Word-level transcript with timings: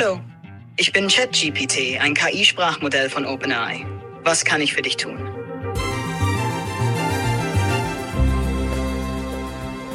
Hallo, 0.00 0.18
ich 0.76 0.92
bin 0.92 1.08
ChatGPT, 1.08 2.00
ein 2.00 2.14
KI-Sprachmodell 2.14 3.10
von 3.10 3.26
OpenAI. 3.26 3.84
Was 4.24 4.46
kann 4.46 4.62
ich 4.62 4.72
für 4.72 4.80
dich 4.80 4.96
tun? 4.96 5.18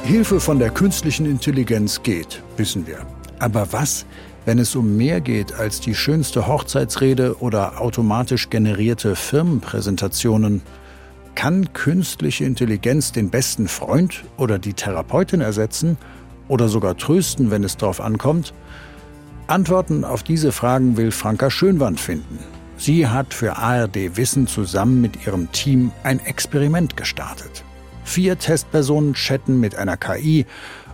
Hilfe 0.04 0.40
von 0.40 0.60
der 0.60 0.70
künstlichen 0.70 1.26
Intelligenz 1.26 2.04
geht, 2.04 2.44
wissen 2.58 2.86
wir. 2.86 3.08
Aber 3.40 3.74
was, 3.74 4.06
wenn 4.46 4.60
es 4.60 4.76
um 4.76 4.96
mehr 4.96 5.22
geht 5.22 5.54
als 5.54 5.80
die 5.80 5.96
schönste 5.96 6.46
Hochzeitsrede 6.46 7.40
oder 7.40 7.82
automatisch 7.82 8.52
generierte 8.52 9.16
Firmenpräsentationen? 9.16 10.62
Kann 11.34 11.74
künstliche 11.74 12.44
Intelligenz 12.44 13.12
den 13.12 13.32
besten 13.32 13.68
Freund 13.68 14.24
oder 14.38 14.60
die 14.60 14.74
Therapeutin 14.74 15.42
ersetzen 15.42 15.98
oder 16.48 16.70
sogar 16.70 16.96
trösten, 16.96 17.50
wenn 17.50 17.64
es 17.64 17.78
darauf 17.78 18.00
ankommt? 18.00 18.54
Antworten 19.48 20.04
auf 20.04 20.24
diese 20.24 20.52
Fragen 20.52 20.98
will 20.98 21.12
Franka 21.12 21.52
Schönwand 21.52 22.00
finden. 22.00 22.40
Sie 22.78 23.08
hat 23.08 23.34
für 23.34 23.58
ARD 23.58 24.18
Wissen 24.18 24.48
zusammen 24.48 25.02
mit 25.02 25.26
ihrem 25.26 25.52
Team 25.52 25.92
ein 26.04 26.20
Experiment 26.20 26.98
gestartet. 26.98 27.64
Vier 28.04 28.38
Testpersonen 28.38 29.14
chatten 29.14 29.60
mit 29.60 29.76
einer 29.76 29.98
KI 29.98 30.46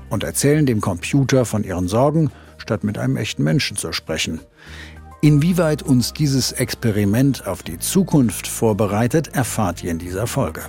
und 0.10 0.24
erzählen 0.24 0.66
dem 0.66 0.82
Computer 0.82 1.46
von 1.46 1.64
ihren 1.64 1.88
Sorgen, 1.88 2.30
statt 2.58 2.84
mit 2.84 2.98
einem 2.98 3.16
echten 3.18 3.44
Menschen 3.44 3.78
zu 3.78 3.94
sprechen. 3.94 4.42
Inwieweit 5.22 5.82
uns 5.82 6.14
dieses 6.14 6.52
Experiment 6.52 7.48
auf 7.48 7.64
die 7.64 7.80
Zukunft 7.80 8.48
vorbereitet, 8.48 9.30
erfahrt 9.34 9.84
ihr 9.84 9.92
in 9.92 10.00
dieser 10.00 10.28
Folge. 10.28 10.62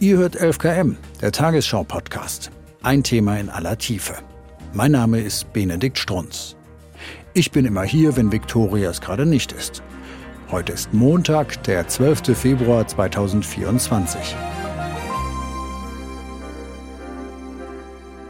Ihr 0.00 0.16
hört 0.16 0.40
11KM, 0.40 0.96
der 1.20 1.32
Tagesschau-Podcast. 1.32 2.50
Ein 2.82 3.02
Thema 3.02 3.38
in 3.38 3.50
aller 3.50 3.78
Tiefe. 3.78 4.14
Mein 4.76 4.92
Name 4.92 5.22
ist 5.22 5.54
Benedikt 5.54 5.98
Strunz. 5.98 6.54
Ich 7.32 7.50
bin 7.50 7.64
immer 7.64 7.84
hier, 7.84 8.14
wenn 8.18 8.30
Viktoria 8.30 8.90
es 8.90 9.00
gerade 9.00 9.24
nicht 9.24 9.52
ist. 9.52 9.82
Heute 10.50 10.72
ist 10.74 10.92
Montag, 10.92 11.62
der 11.62 11.88
12. 11.88 12.38
Februar 12.38 12.86
2024. 12.86 14.36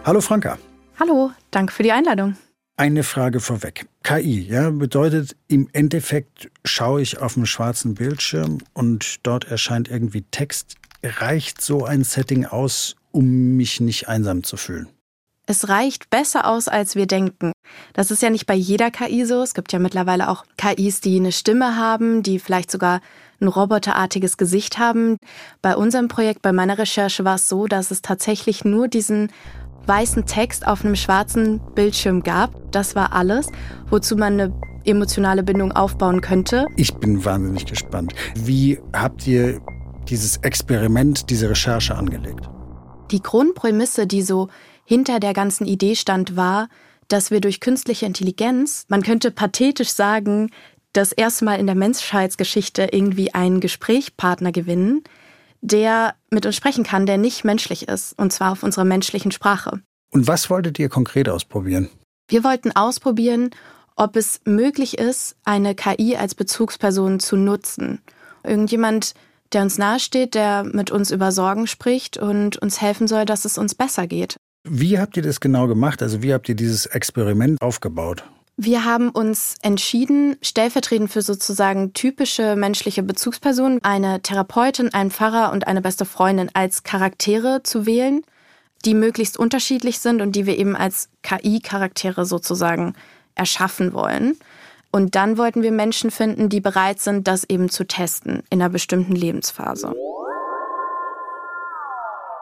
Hallo 0.05 0.20
Franka. 0.20 0.57
Hallo, 1.01 1.33
danke 1.51 1.73
für 1.73 1.83
die 1.83 1.91
Einladung. 1.91 2.37
Eine 2.77 3.03
Frage 3.03 3.41
vorweg. 3.41 3.87
KI, 4.05 4.42
ja, 4.42 4.70
bedeutet 4.70 5.37
im 5.48 5.69
Endeffekt 5.73 6.53
schaue 6.65 7.03
ich 7.03 7.19
auf 7.19 7.37
einen 7.37 7.47
schwarzen 7.47 7.95
Bildschirm 7.95 8.59
und 8.73 9.27
dort 9.27 9.51
erscheint 9.51 9.89
irgendwie 9.89 10.23
Text. 10.31 10.77
Reicht 11.03 11.61
so 11.61 11.85
ein 11.85 12.05
Setting 12.05 12.45
aus, 12.47 12.95
um 13.11 13.57
mich 13.57 13.81
nicht 13.81 14.07
einsam 14.07 14.45
zu 14.45 14.57
fühlen? 14.57 14.87
Es 15.48 15.69
reicht 15.69 16.11
besser 16.11 16.48
aus, 16.48 16.66
als 16.66 16.97
wir 16.97 17.06
denken. 17.06 17.52
Das 17.92 18.11
ist 18.11 18.20
ja 18.20 18.30
nicht 18.30 18.47
bei 18.47 18.55
jeder 18.55 18.91
KI 18.91 19.25
so. 19.25 19.42
Es 19.42 19.55
gibt 19.55 19.72
ja 19.72 19.78
mittlerweile 19.78 20.28
auch 20.28 20.44
KIs, 20.56 21.00
die 21.00 21.16
eine 21.16 21.30
Stimme 21.30 21.77
haben, 21.77 22.25
die 22.25 22.41
vielleicht 22.41 22.69
sogar 22.72 23.00
ein 23.41 23.47
roboterartiges 23.47 24.39
Gesicht 24.39 24.78
haben. 24.78 25.19
Bei 25.62 25.77
unserem 25.77 26.08
Projekt, 26.08 26.42
bei 26.42 26.52
meiner 26.52 26.78
Recherche 26.78 27.24
war 27.24 27.36
es 27.36 27.48
so, 27.48 27.67
dass 27.69 27.92
es 27.92 28.02
tatsächlich 28.02 28.64
nur 28.64 28.89
diesen 28.89 29.30
weißen 29.86 30.27
Text 30.27 30.67
auf 30.67 30.84
einem 30.84 30.97
schwarzen 30.97 31.61
Bildschirm 31.77 32.24
gab. 32.24 32.72
Das 32.72 32.97
war 32.97 33.12
alles, 33.12 33.47
wozu 33.89 34.17
man 34.17 34.33
eine 34.41 34.52
emotionale 34.84 35.44
Bindung 35.44 35.70
aufbauen 35.70 36.22
könnte. 36.22 36.67
Ich 36.77 36.92
bin 36.94 37.24
wahnsinnig 37.24 37.67
gespannt. 37.67 38.14
Wie 38.34 38.80
habt 38.92 39.24
ihr 39.28 39.61
dieses 40.08 40.39
Experiment, 40.39 41.30
diese 41.30 41.50
Recherche 41.50 41.94
angelegt? 41.94 42.48
Die 43.12 43.22
Grundprämisse, 43.22 44.08
die 44.08 44.22
so 44.22 44.48
hinter 44.87 45.20
der 45.20 45.34
ganzen 45.34 45.67
Idee 45.67 45.97
stand, 45.97 46.37
war, 46.37 46.69
dass 47.09 47.31
wir 47.31 47.41
durch 47.41 47.61
künstliche 47.61 48.06
Intelligenz, 48.06 48.87
man 48.89 49.03
könnte 49.03 49.31
pathetisch 49.31 49.91
sagen, 49.91 50.51
das 50.92 51.12
erste 51.12 51.45
Mal 51.45 51.61
in 51.61 51.67
der 51.67 51.75
Menschheitsgeschichte 51.75 52.89
irgendwie 52.91 53.35
einen 53.35 53.61
Gesprächspartner 53.61 54.52
gewinnen, 54.52 55.05
der 55.61 56.14
mit 56.30 56.47
uns 56.47 56.57
sprechen 56.57 56.85
kann, 56.85 57.07
der 57.07 57.19
nicht 57.19 57.45
menschlich 57.45 57.89
ist, 57.89 58.19
und 58.19 58.33
zwar 58.33 58.52
auf 58.52 58.63
unserer 58.63 58.85
menschlichen 58.85 59.30
Sprache. 59.30 59.80
Und 60.11 60.27
was 60.27 60.48
wolltet 60.48 60.79
ihr 60.79 60.89
konkret 60.89 61.29
ausprobieren? 61.29 61.91
Wir 62.29 62.45
wollten 62.45 62.73
ausprobieren, 62.73 63.51
ob 63.97 64.17
es 64.17 64.41
möglich 64.45 64.98
ist, 64.98 65.36
eine 65.45 65.74
KI 65.74 66.17
als 66.17 66.35
Bezugsperson 66.35 67.20
zu 67.20 67.36
nutzen. 67.36 68.01
Irgendjemand, 68.42 69.14
der 69.53 69.63
uns 69.63 69.79
nahesteht, 69.79 70.35
der 70.35 70.64
mit 70.64 70.91
uns 70.91 71.11
über 71.11 71.33
Sorgen 71.33 71.67
spricht 71.67 72.17
und 72.17 72.57
uns 72.58 72.80
helfen 72.80 73.08
soll, 73.08 73.24
dass 73.24 73.45
es 73.45 73.58
uns 73.58 73.74
besser 73.74 74.07
geht. 74.07 74.36
Wie 74.69 74.99
habt 74.99 75.17
ihr 75.17 75.23
das 75.23 75.41
genau 75.41 75.69
gemacht? 75.69 76.03
Also 76.03 76.23
wie 76.23 76.35
habt 76.35 76.49
ihr 76.49 76.57
dieses 76.57 76.87
Experiment 76.87 77.61
aufgebaut? 77.63 78.25
Wir 78.57 78.85
haben 78.85 79.11
uns 79.11 79.55
entschieden, 79.63 80.37
stellvertretend 80.43 81.13
für 81.13 81.23
sozusagen 81.23 81.93
typische 81.93 82.57
menschliche 82.57 83.03
Bezugspersonen 83.03 83.85
eine 83.85 84.23
Therapeutin, 84.23 84.93
einen 84.93 85.11
Pfarrer 85.11 85.53
und 85.53 85.67
eine 85.67 85.83
beste 85.83 86.05
Freundin 86.05 86.51
als 86.55 86.83
Charaktere 86.83 87.63
zu 87.63 87.87
wählen, 87.87 88.23
die 88.85 88.95
möglichst 88.95 89.39
unterschiedlich 89.39 90.01
sind 90.01 90.21
und 90.21 90.33
die 90.33 90.47
wir 90.47 90.59
eben 90.59 90.75
als 90.75 91.11
KI-Charaktere 91.23 92.25
sozusagen 92.25 92.95
erschaffen 93.35 93.93
wollen. 93.93 94.37
Und 94.91 95.15
dann 95.15 95.37
wollten 95.37 95.63
wir 95.63 95.73
Menschen 95.73 96.11
finden, 96.11 96.48
die 96.48 96.61
bereit 96.61 97.01
sind, 97.01 97.29
das 97.29 97.45
eben 97.45 97.69
zu 97.69 97.87
testen 97.87 98.43
in 98.51 98.63
einer 98.63 98.71
bestimmten 98.71 99.15
Lebensphase. 99.15 99.93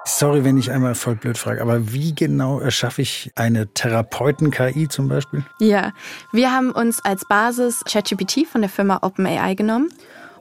Sorry, 0.07 0.45
wenn 0.45 0.59
ich 0.59 0.71
einmal 0.71 0.95
voll 0.95 1.17
blöd 1.17 1.39
frage, 1.39 1.63
aber 1.63 1.93
wie 1.93 2.15
genau 2.15 2.61
erschaffe 2.61 3.01
ich 3.01 3.33
eine 3.37 3.69
Therapeuten-KI 3.69 4.89
zum 4.89 5.09
Beispiel? 5.09 5.45
Ja, 5.59 5.93
wir 6.31 6.53
haben 6.53 6.73
uns 6.73 7.03
als 7.05 7.25
Basis 7.25 7.83
ChatGPT 7.85 8.47
von 8.47 8.61
der 8.61 8.69
Firma 8.69 8.99
OpenAI 9.01 9.55
genommen. 9.55 9.89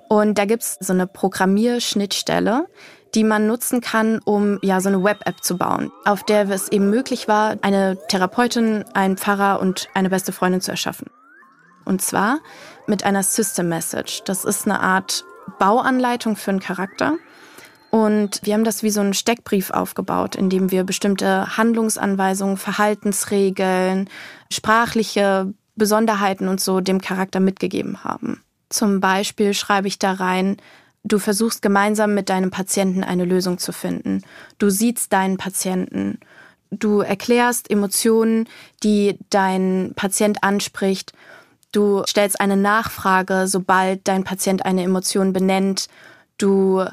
Und 0.10 0.38
da 0.38 0.44
gibt 0.46 0.64
es 0.64 0.78
so 0.82 0.92
eine 0.92 1.08
Programmierschnittstelle, 1.08 2.68
die 3.16 3.24
man 3.24 3.48
nutzen 3.48 3.80
kann, 3.80 4.20
um 4.26 4.60
ja 4.62 4.82
so 4.82 4.90
eine 4.90 5.02
Web-App 5.02 5.42
zu 5.42 5.58
bauen, 5.58 5.92
auf 6.04 6.24
der 6.24 6.50
es 6.50 6.70
eben 6.70 6.90
möglich 6.90 7.30
war, 7.30 7.56
eine 7.62 7.98
Therapeutin, 8.10 8.84
einen 8.94 9.18
Pfarrer 9.18 9.62
und 9.62 9.88
eine 9.94 10.10
beste 10.10 10.34
Freundin 10.34 10.60
zu 10.60 10.72
erschaffen. 10.72 11.08
Und 11.86 12.02
zwar 12.02 12.40
mit 12.86 13.06
einer 13.06 13.24
System 13.24 13.70
Message. 13.70 14.24
Das 14.26 14.44
ist 14.44 14.66
eine 14.66 14.82
Art 14.82 15.24
Bauanleitung 15.58 16.36
für 16.36 16.52
einen 16.52 16.60
Charakter. 16.60 17.16
Und 17.94 18.40
wir 18.42 18.56
haben 18.56 18.64
das 18.64 18.82
wie 18.82 18.90
so 18.90 19.02
einen 19.02 19.14
Steckbrief 19.14 19.70
aufgebaut, 19.70 20.36
in 20.36 20.50
dem 20.50 20.72
wir 20.72 20.84
bestimmte 20.84 21.58
Handlungsanweisungen, 21.58 22.58
Verhaltensregeln, 22.58 24.10
sprachliche 24.52 25.54
Besonderheiten 25.76 26.48
und 26.48 26.60
so 26.60 26.80
dem 26.82 27.02
Charakter 27.02 27.40
mitgegeben 27.40 28.04
haben. 28.04 28.42
Zum 28.70 29.00
Beispiel 29.00 29.54
schreibe 29.54 29.88
ich 29.88 30.00
da 30.00 30.14
rein, 30.14 30.58
du 31.04 31.20
versuchst 31.20 31.62
gemeinsam 31.62 32.16
mit 32.16 32.30
deinem 32.30 32.50
Patienten 32.50 33.04
eine 33.04 33.26
Lösung 33.26 33.60
zu 33.60 33.72
finden. 33.72 34.24
Du 34.58 34.72
siehst 34.72 35.14
deinen 35.14 35.38
Patienten. 35.38 36.18
Du 36.72 37.02
erklärst 37.02 37.70
Emotionen, 37.70 38.50
die 38.82 39.20
dein 39.30 39.94
Patient 39.96 40.44
anspricht. 40.44 41.14
Du 41.72 42.02
stellst 42.08 42.42
eine 42.42 42.58
Nachfrage, 42.58 43.46
sobald 43.46 44.08
dein 44.08 44.24
Patient 44.24 44.66
eine 44.66 44.82
Emotion 44.82 45.32
benennt. 45.32 45.90
Du 46.40 46.88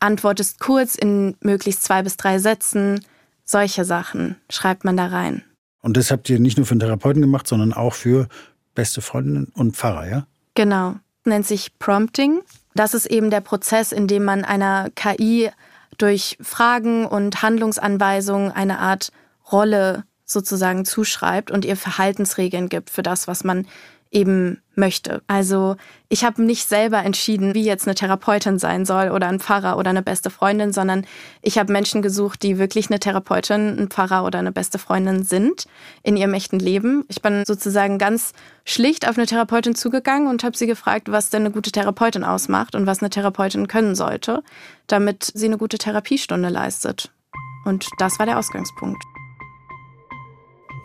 antwortest 0.00 0.60
kurz 0.60 0.94
in 0.94 1.36
möglichst 1.40 1.82
zwei 1.82 2.02
bis 2.02 2.16
drei 2.16 2.38
Sätzen. 2.38 3.04
Solche 3.44 3.84
Sachen 3.84 4.36
schreibt 4.50 4.84
man 4.84 4.96
da 4.96 5.06
rein. 5.06 5.42
Und 5.82 5.96
das 5.96 6.10
habt 6.10 6.28
ihr 6.28 6.40
nicht 6.40 6.56
nur 6.56 6.66
für 6.66 6.72
einen 6.72 6.80
Therapeuten 6.80 7.22
gemacht, 7.22 7.46
sondern 7.46 7.72
auch 7.72 7.94
für 7.94 8.28
beste 8.74 9.00
Freundinnen 9.00 9.52
und 9.54 9.76
Pfarrer, 9.76 10.08
ja? 10.08 10.26
Genau. 10.54 10.96
Nennt 11.24 11.46
sich 11.46 11.78
Prompting. 11.78 12.40
Das 12.74 12.94
ist 12.94 13.06
eben 13.06 13.30
der 13.30 13.40
Prozess, 13.40 13.92
in 13.92 14.06
dem 14.06 14.24
man 14.24 14.44
einer 14.44 14.90
KI 14.94 15.50
durch 15.98 16.36
Fragen 16.40 17.06
und 17.06 17.42
Handlungsanweisungen 17.42 18.52
eine 18.52 18.78
Art 18.78 19.12
Rolle 19.50 20.04
sozusagen 20.24 20.84
zuschreibt 20.84 21.50
und 21.50 21.64
ihr 21.64 21.76
Verhaltensregeln 21.76 22.68
gibt 22.68 22.90
für 22.90 23.02
das, 23.02 23.28
was 23.28 23.44
man 23.44 23.66
eben 24.10 24.60
möchte. 24.74 25.22
Also 25.26 25.76
ich 26.08 26.24
habe 26.24 26.42
nicht 26.42 26.68
selber 26.68 27.02
entschieden, 27.02 27.54
wie 27.54 27.64
jetzt 27.64 27.86
eine 27.86 27.94
Therapeutin 27.94 28.58
sein 28.58 28.84
soll 28.84 29.10
oder 29.10 29.28
ein 29.28 29.40
Pfarrer 29.40 29.78
oder 29.78 29.90
eine 29.90 30.02
beste 30.02 30.30
Freundin, 30.30 30.72
sondern 30.72 31.06
ich 31.42 31.58
habe 31.58 31.72
Menschen 31.72 32.02
gesucht, 32.02 32.42
die 32.42 32.58
wirklich 32.58 32.90
eine 32.90 33.00
Therapeutin, 33.00 33.78
ein 33.78 33.88
Pfarrer 33.88 34.24
oder 34.24 34.38
eine 34.38 34.52
beste 34.52 34.78
Freundin 34.78 35.24
sind 35.24 35.66
in 36.02 36.16
ihrem 36.16 36.34
echten 36.34 36.58
Leben. 36.58 37.04
Ich 37.08 37.22
bin 37.22 37.44
sozusagen 37.46 37.98
ganz 37.98 38.32
schlicht 38.64 39.08
auf 39.08 39.16
eine 39.16 39.26
Therapeutin 39.26 39.74
zugegangen 39.74 40.28
und 40.28 40.44
habe 40.44 40.56
sie 40.56 40.66
gefragt, 40.66 41.10
was 41.10 41.30
denn 41.30 41.42
eine 41.42 41.50
gute 41.50 41.72
Therapeutin 41.72 42.24
ausmacht 42.24 42.74
und 42.74 42.86
was 42.86 43.00
eine 43.00 43.10
Therapeutin 43.10 43.68
können 43.68 43.94
sollte, 43.94 44.42
damit 44.86 45.32
sie 45.34 45.46
eine 45.46 45.58
gute 45.58 45.78
Therapiestunde 45.78 46.48
leistet. 46.48 47.10
Und 47.64 47.88
das 47.98 48.18
war 48.18 48.26
der 48.26 48.38
Ausgangspunkt. 48.38 49.02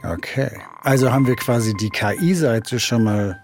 Okay. 0.03 0.50
Also 0.81 1.12
haben 1.12 1.27
wir 1.27 1.36
quasi 1.36 1.74
die 1.75 1.89
KI-Seite 1.89 2.80
schon 2.80 3.03
mal 3.03 3.39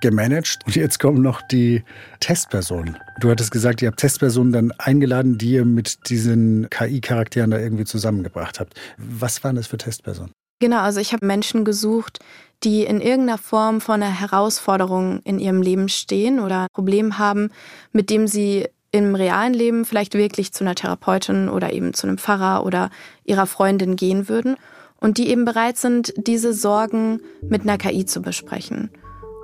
gemanagt 0.00 0.60
und 0.66 0.76
jetzt 0.76 0.98
kommen 0.98 1.22
noch 1.22 1.42
die 1.42 1.84
Testpersonen. 2.20 2.96
Du 3.20 3.30
hattest 3.30 3.50
gesagt, 3.50 3.82
ihr 3.82 3.88
habt 3.88 4.00
Testpersonen 4.00 4.52
dann 4.52 4.72
eingeladen, 4.78 5.38
die 5.38 5.52
ihr 5.52 5.64
mit 5.64 6.08
diesen 6.08 6.68
KI-Charakteren 6.70 7.50
da 7.50 7.58
irgendwie 7.58 7.84
zusammengebracht 7.84 8.60
habt. 8.60 8.74
Was 8.96 9.44
waren 9.44 9.56
das 9.56 9.66
für 9.66 9.76
Testpersonen? 9.76 10.32
Genau, 10.60 10.80
also 10.80 11.00
ich 11.00 11.12
habe 11.12 11.26
Menschen 11.26 11.64
gesucht, 11.64 12.18
die 12.64 12.84
in 12.84 13.00
irgendeiner 13.00 13.38
Form 13.38 13.80
vor 13.80 13.94
einer 13.94 14.10
Herausforderung 14.20 15.20
in 15.24 15.38
ihrem 15.38 15.62
Leben 15.62 15.88
stehen 15.88 16.40
oder 16.40 16.62
ein 16.62 16.68
Problem 16.72 17.18
haben, 17.18 17.50
mit 17.92 18.10
dem 18.10 18.26
sie 18.26 18.68
im 18.92 19.14
realen 19.14 19.54
Leben 19.54 19.84
vielleicht 19.84 20.14
wirklich 20.14 20.52
zu 20.52 20.64
einer 20.64 20.74
Therapeutin 20.74 21.48
oder 21.48 21.72
eben 21.72 21.94
zu 21.94 22.06
einem 22.06 22.18
Pfarrer 22.18 22.66
oder 22.66 22.90
ihrer 23.24 23.46
Freundin 23.46 23.96
gehen 23.96 24.28
würden 24.28 24.56
und 25.00 25.18
die 25.18 25.28
eben 25.28 25.44
bereit 25.44 25.76
sind, 25.78 26.12
diese 26.16 26.52
Sorgen 26.52 27.20
mit 27.42 27.62
einer 27.62 27.78
KI 27.78 28.04
zu 28.04 28.22
besprechen. 28.22 28.90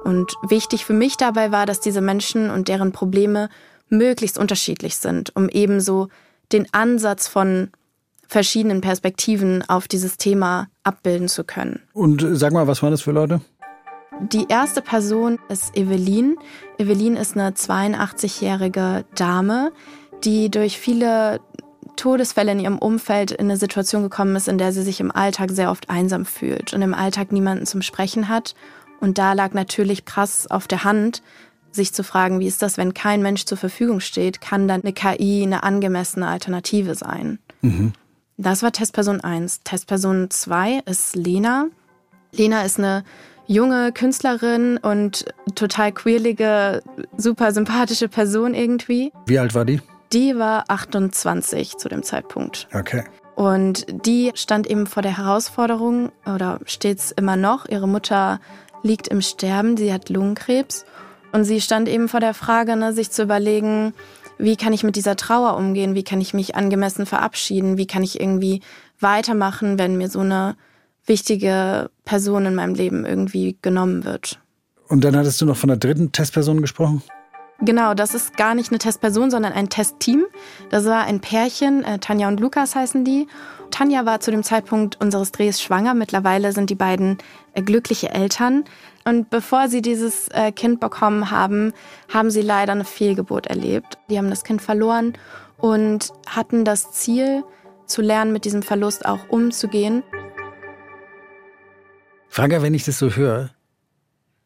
Und 0.04 0.34
wichtig 0.48 0.84
für 0.84 0.92
mich 0.92 1.16
dabei 1.16 1.50
war, 1.50 1.66
dass 1.66 1.80
diese 1.80 2.00
Menschen 2.00 2.50
und 2.50 2.68
deren 2.68 2.92
Probleme 2.92 3.48
möglichst 3.88 4.38
unterschiedlich 4.38 4.96
sind, 4.96 5.34
um 5.34 5.48
ebenso 5.48 6.08
den 6.52 6.66
Ansatz 6.72 7.26
von 7.26 7.70
verschiedenen 8.28 8.80
Perspektiven 8.80 9.64
auf 9.68 9.88
dieses 9.88 10.16
Thema 10.16 10.68
abbilden 10.84 11.28
zu 11.28 11.44
können. 11.44 11.80
Und 11.92 12.24
sag 12.32 12.52
mal, 12.52 12.66
was 12.66 12.82
waren 12.82 12.90
das 12.90 13.02
für 13.02 13.12
Leute? 13.12 13.40
Die 14.20 14.46
erste 14.48 14.80
Person 14.80 15.38
ist 15.48 15.76
Evelyn. 15.76 16.36
Evelyn 16.78 17.16
ist 17.16 17.36
eine 17.36 17.50
82-jährige 17.50 19.04
Dame, 19.14 19.72
die 20.24 20.50
durch 20.50 20.78
viele 20.78 21.40
Todesfälle 21.96 22.52
in 22.52 22.60
ihrem 22.60 22.78
Umfeld 22.78 23.31
in 23.31 23.46
eine 23.46 23.56
Situation 23.56 24.02
gekommen 24.02 24.37
ist, 24.37 24.48
in 24.48 24.58
der 24.58 24.72
sie 24.72 24.82
sich 24.82 25.00
im 25.00 25.10
Alltag 25.10 25.50
sehr 25.50 25.70
oft 25.70 25.90
einsam 25.90 26.25
fühlt 26.25 26.72
und 26.72 26.82
im 26.82 26.94
Alltag 26.94 27.32
niemanden 27.32 27.66
zum 27.66 27.82
Sprechen 27.82 28.28
hat. 28.28 28.54
Und 29.00 29.19
da 29.19 29.32
lag 29.32 29.52
natürlich 29.52 30.04
krass 30.04 30.50
auf 30.50 30.69
der 30.69 30.84
Hand, 30.84 31.22
sich 31.72 31.93
zu 31.93 32.02
fragen, 32.02 32.40
wie 32.40 32.46
ist 32.46 32.62
das, 32.62 32.78
wenn 32.78 32.94
kein 32.94 33.22
Mensch 33.22 33.44
zur 33.44 33.58
Verfügung 33.58 34.00
steht, 34.00 34.40
kann 34.40 34.66
dann 34.66 34.82
eine 34.82 34.93
KI 34.93 35.43
eine 35.43 35.62
angemessene 35.62 36.26
Alternative 36.26 36.94
sein. 36.94 37.38
Mhm. 37.60 37.93
Das 38.38 38.62
war 38.62 38.72
Testperson 38.72 39.20
1. 39.20 39.60
Testperson 39.62 40.31
2 40.31 40.81
ist 40.87 41.14
Lena. 41.14 41.66
Lena 42.32 42.62
ist 42.62 42.78
eine 42.78 43.04
junge 43.46 43.92
Künstlerin 43.92 44.78
und 44.78 45.26
total 45.54 45.92
queerlige, 45.92 46.82
super 47.16 47.52
sympathische 47.52 48.08
Person 48.08 48.54
irgendwie. 48.54 49.12
Wie 49.26 49.38
alt 49.38 49.54
war 49.54 49.64
die? 49.64 49.81
Die 50.12 50.38
war 50.38 50.64
28 50.68 51.76
zu 51.76 51.88
dem 51.88 52.02
Zeitpunkt. 52.02 52.68
Okay. 52.72 53.04
Und 53.34 53.86
die 54.06 54.32
stand 54.34 54.66
eben 54.66 54.86
vor 54.86 55.02
der 55.02 55.18
Herausforderung 55.18 56.10
oder 56.24 56.60
steht 56.64 56.98
es 56.98 57.12
immer 57.12 57.36
noch. 57.36 57.68
Ihre 57.68 57.86
Mutter 57.86 58.40
liegt 58.82 59.08
im 59.08 59.20
Sterben, 59.20 59.76
sie 59.76 59.92
hat 59.92 60.08
Lungenkrebs. 60.08 60.86
Und 61.32 61.44
sie 61.44 61.60
stand 61.60 61.88
eben 61.88 62.08
vor 62.08 62.20
der 62.20 62.32
Frage, 62.32 62.76
ne, 62.76 62.94
sich 62.94 63.10
zu 63.10 63.22
überlegen, 63.22 63.92
wie 64.38 64.56
kann 64.56 64.72
ich 64.72 64.84
mit 64.84 64.96
dieser 64.96 65.16
Trauer 65.16 65.56
umgehen, 65.56 65.94
wie 65.94 66.04
kann 66.04 66.20
ich 66.20 66.34
mich 66.34 66.54
angemessen 66.54 67.04
verabschieden, 67.04 67.76
wie 67.78 67.86
kann 67.86 68.02
ich 68.02 68.20
irgendwie 68.20 68.62
weitermachen, 69.00 69.78
wenn 69.78 69.96
mir 69.98 70.08
so 70.08 70.20
eine 70.20 70.56
wichtige 71.04 71.90
Person 72.04 72.46
in 72.46 72.54
meinem 72.54 72.74
Leben 72.74 73.04
irgendwie 73.04 73.58
genommen 73.60 74.04
wird. 74.04 74.40
Und 74.88 75.04
dann 75.04 75.16
hattest 75.16 75.40
du 75.40 75.46
noch 75.46 75.56
von 75.56 75.68
der 75.68 75.76
dritten 75.76 76.12
Testperson 76.12 76.60
gesprochen? 76.60 77.02
Genau, 77.60 77.94
das 77.94 78.14
ist 78.14 78.36
gar 78.36 78.54
nicht 78.54 78.70
eine 78.70 78.78
Testperson, 78.78 79.30
sondern 79.30 79.52
ein 79.52 79.68
Testteam. 79.68 80.26
Das 80.70 80.84
war 80.84 81.04
ein 81.04 81.20
Pärchen, 81.20 81.84
äh, 81.84 81.98
Tanja 81.98 82.28
und 82.28 82.38
Lukas 82.38 82.74
heißen 82.74 83.04
die. 83.04 83.28
Tanja 83.70 84.04
war 84.04 84.20
zu 84.20 84.30
dem 84.30 84.42
Zeitpunkt 84.42 85.00
unseres 85.00 85.32
Drehs 85.32 85.62
schwanger. 85.62 85.94
Mittlerweile 85.94 86.52
sind 86.52 86.68
die 86.68 86.74
beiden 86.74 87.18
äh, 87.54 87.62
glückliche 87.62 88.10
Eltern. 88.10 88.64
Und 89.04 89.30
bevor 89.30 89.68
sie 89.68 89.80
dieses 89.80 90.28
äh, 90.28 90.52
Kind 90.52 90.80
bekommen 90.80 91.30
haben, 91.30 91.72
haben 92.12 92.30
sie 92.30 92.42
leider 92.42 92.72
eine 92.72 92.84
Fehlgeburt 92.84 93.46
erlebt. 93.46 93.98
Die 94.10 94.18
haben 94.18 94.30
das 94.30 94.44
Kind 94.44 94.60
verloren 94.60 95.14
und 95.58 96.12
hatten 96.26 96.64
das 96.64 96.92
Ziel, 96.92 97.42
zu 97.86 98.02
lernen, 98.02 98.32
mit 98.32 98.44
diesem 98.44 98.62
Verlust 98.62 99.06
auch 99.06 99.28
umzugehen. 99.28 100.02
Franka, 102.28 102.62
wenn 102.62 102.74
ich 102.74 102.84
das 102.84 102.98
so 102.98 103.10
höre, 103.10 103.50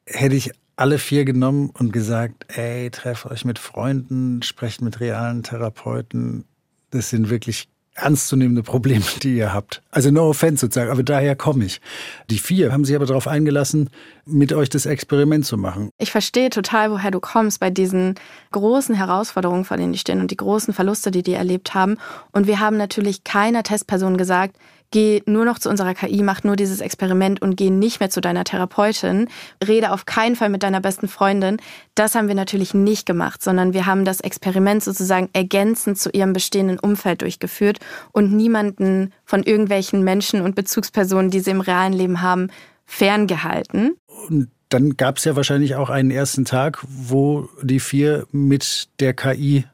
hätte 0.06 0.36
ich 0.36 0.52
alle 0.80 0.98
vier 0.98 1.24
genommen 1.24 1.70
und 1.70 1.92
gesagt, 1.92 2.46
ey, 2.56 2.90
trefft 2.90 3.26
euch 3.26 3.44
mit 3.44 3.58
Freunden, 3.58 4.42
sprecht 4.42 4.80
mit 4.80 4.98
realen 5.00 5.42
Therapeuten. 5.42 6.44
Das 6.90 7.10
sind 7.10 7.28
wirklich 7.28 7.68
ernstzunehmende 7.94 8.62
Probleme, 8.62 9.04
die 9.22 9.36
ihr 9.36 9.52
habt. 9.52 9.82
Also 9.90 10.10
no 10.10 10.30
offense 10.30 10.62
sozusagen, 10.62 10.90
aber 10.90 11.02
daher 11.02 11.36
komme 11.36 11.66
ich. 11.66 11.82
Die 12.30 12.38
vier 12.38 12.72
haben 12.72 12.84
sich 12.84 12.96
aber 12.96 13.04
darauf 13.04 13.28
eingelassen, 13.28 13.90
mit 14.24 14.52
euch 14.54 14.70
das 14.70 14.86
Experiment 14.86 15.44
zu 15.44 15.58
machen. 15.58 15.90
Ich 15.98 16.10
verstehe 16.10 16.48
total, 16.48 16.90
woher 16.90 17.10
du 17.10 17.20
kommst 17.20 17.60
bei 17.60 17.68
diesen 17.68 18.14
großen 18.52 18.94
Herausforderungen, 18.94 19.66
vor 19.66 19.76
denen 19.76 19.92
die 19.92 19.98
stehen 19.98 20.20
und 20.20 20.30
die 20.30 20.36
großen 20.36 20.72
Verluste, 20.72 21.10
die 21.10 21.22
die 21.22 21.34
erlebt 21.34 21.74
haben. 21.74 21.98
Und 22.32 22.46
wir 22.46 22.58
haben 22.58 22.78
natürlich 22.78 23.22
keiner 23.24 23.62
Testperson 23.62 24.16
gesagt, 24.16 24.56
geh 24.90 25.22
nur 25.26 25.44
noch 25.44 25.58
zu 25.58 25.68
unserer 25.68 25.94
KI, 25.94 26.22
mach 26.22 26.42
nur 26.42 26.56
dieses 26.56 26.80
Experiment 26.80 27.40
und 27.42 27.56
geh 27.56 27.70
nicht 27.70 28.00
mehr 28.00 28.10
zu 28.10 28.20
deiner 28.20 28.44
Therapeutin, 28.44 29.28
rede 29.66 29.92
auf 29.92 30.06
keinen 30.06 30.36
Fall 30.36 30.48
mit 30.48 30.62
deiner 30.62 30.80
besten 30.80 31.08
Freundin. 31.08 31.58
Das 31.94 32.14
haben 32.14 32.28
wir 32.28 32.34
natürlich 32.34 32.74
nicht 32.74 33.06
gemacht, 33.06 33.42
sondern 33.42 33.72
wir 33.72 33.86
haben 33.86 34.04
das 34.04 34.20
Experiment 34.20 34.82
sozusagen 34.82 35.28
ergänzend 35.32 35.98
zu 35.98 36.10
ihrem 36.10 36.32
bestehenden 36.32 36.78
Umfeld 36.78 37.22
durchgeführt 37.22 37.78
und 38.12 38.32
niemanden 38.32 39.12
von 39.24 39.42
irgendwelchen 39.42 40.02
Menschen 40.02 40.40
und 40.40 40.54
Bezugspersonen, 40.54 41.30
die 41.30 41.40
sie 41.40 41.50
im 41.50 41.60
realen 41.60 41.92
Leben 41.92 42.22
haben, 42.22 42.48
ferngehalten. 42.84 43.96
Und 44.28 44.48
dann 44.68 44.96
gab 44.96 45.18
es 45.18 45.24
ja 45.24 45.36
wahrscheinlich 45.36 45.74
auch 45.74 45.90
einen 45.90 46.10
ersten 46.10 46.44
Tag, 46.44 46.78
wo 46.86 47.48
die 47.62 47.80
vier 47.80 48.26
mit 48.30 48.88
der 49.00 49.14
KI 49.14 49.64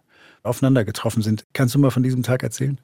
aufeinander 0.43 0.85
getroffen 0.85 1.23
sind. 1.23 1.45
Kannst 1.53 1.75
du 1.75 1.79
mal 1.79 1.91
von 1.91 2.03
diesem 2.03 2.23
Tag 2.23 2.43
erzählen? 2.43 2.79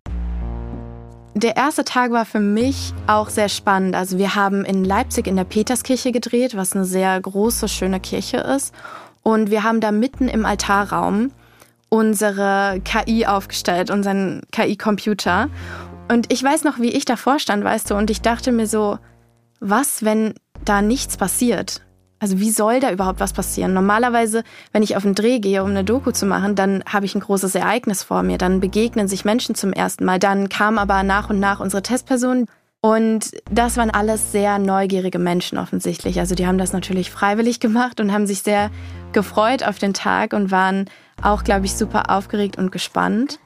Der 1.34 1.56
erste 1.56 1.84
Tag 1.84 2.10
war 2.10 2.26
für 2.26 2.40
mich 2.40 2.92
auch 3.06 3.30
sehr 3.30 3.48
spannend. 3.48 3.94
Also 3.94 4.18
wir 4.18 4.34
haben 4.34 4.64
in 4.64 4.84
Leipzig 4.84 5.26
in 5.26 5.36
der 5.36 5.44
Peterskirche 5.44 6.12
gedreht, 6.12 6.56
was 6.56 6.74
eine 6.74 6.84
sehr 6.84 7.18
große, 7.18 7.68
schöne 7.68 8.00
Kirche 8.00 8.36
ist. 8.36 8.74
Und 9.22 9.50
wir 9.50 9.62
haben 9.62 9.80
da 9.80 9.92
mitten 9.92 10.28
im 10.28 10.44
Altarraum 10.44 11.32
unsere 11.88 12.80
KI 12.84 13.26
aufgestellt, 13.26 13.90
unseren 13.90 14.42
KI-Computer. 14.50 15.48
Und 16.10 16.30
ich 16.32 16.42
weiß 16.42 16.64
noch, 16.64 16.78
wie 16.80 16.90
ich 16.90 17.04
davor 17.04 17.38
stand, 17.38 17.64
weißt 17.64 17.90
du, 17.90 17.94
und 17.94 18.10
ich 18.10 18.20
dachte 18.20 18.52
mir 18.52 18.66
so, 18.66 18.98
was, 19.60 20.04
wenn 20.04 20.34
da 20.64 20.82
nichts 20.82 21.16
passiert? 21.16 21.82
Also 22.22 22.38
wie 22.38 22.52
soll 22.52 22.78
da 22.78 22.92
überhaupt 22.92 23.18
was 23.18 23.32
passieren? 23.32 23.74
Normalerweise, 23.74 24.44
wenn 24.70 24.84
ich 24.84 24.96
auf 24.96 25.04
einen 25.04 25.16
Dreh 25.16 25.40
gehe, 25.40 25.64
um 25.64 25.70
eine 25.70 25.82
Doku 25.82 26.12
zu 26.12 26.24
machen, 26.24 26.54
dann 26.54 26.84
habe 26.86 27.04
ich 27.04 27.16
ein 27.16 27.20
großes 27.20 27.56
Ereignis 27.56 28.04
vor 28.04 28.22
mir. 28.22 28.38
Dann 28.38 28.60
begegnen 28.60 29.08
sich 29.08 29.24
Menschen 29.24 29.56
zum 29.56 29.72
ersten 29.72 30.04
Mal. 30.04 30.20
Dann 30.20 30.48
kamen 30.48 30.78
aber 30.78 31.02
nach 31.02 31.30
und 31.30 31.40
nach 31.40 31.58
unsere 31.58 31.82
Testpersonen. 31.82 32.46
Und 32.80 33.32
das 33.50 33.76
waren 33.76 33.90
alles 33.90 34.30
sehr 34.30 34.60
neugierige 34.60 35.18
Menschen 35.18 35.58
offensichtlich. 35.58 36.20
Also 36.20 36.36
die 36.36 36.46
haben 36.46 36.58
das 36.58 36.72
natürlich 36.72 37.10
freiwillig 37.10 37.58
gemacht 37.58 37.98
und 37.98 38.12
haben 38.12 38.28
sich 38.28 38.42
sehr 38.42 38.70
gefreut 39.10 39.66
auf 39.66 39.80
den 39.80 39.92
Tag 39.92 40.32
und 40.32 40.52
waren 40.52 40.88
auch, 41.22 41.42
glaube 41.42 41.66
ich, 41.66 41.74
super 41.74 42.08
aufgeregt 42.08 42.56
und 42.56 42.70
gespannt. 42.70 43.40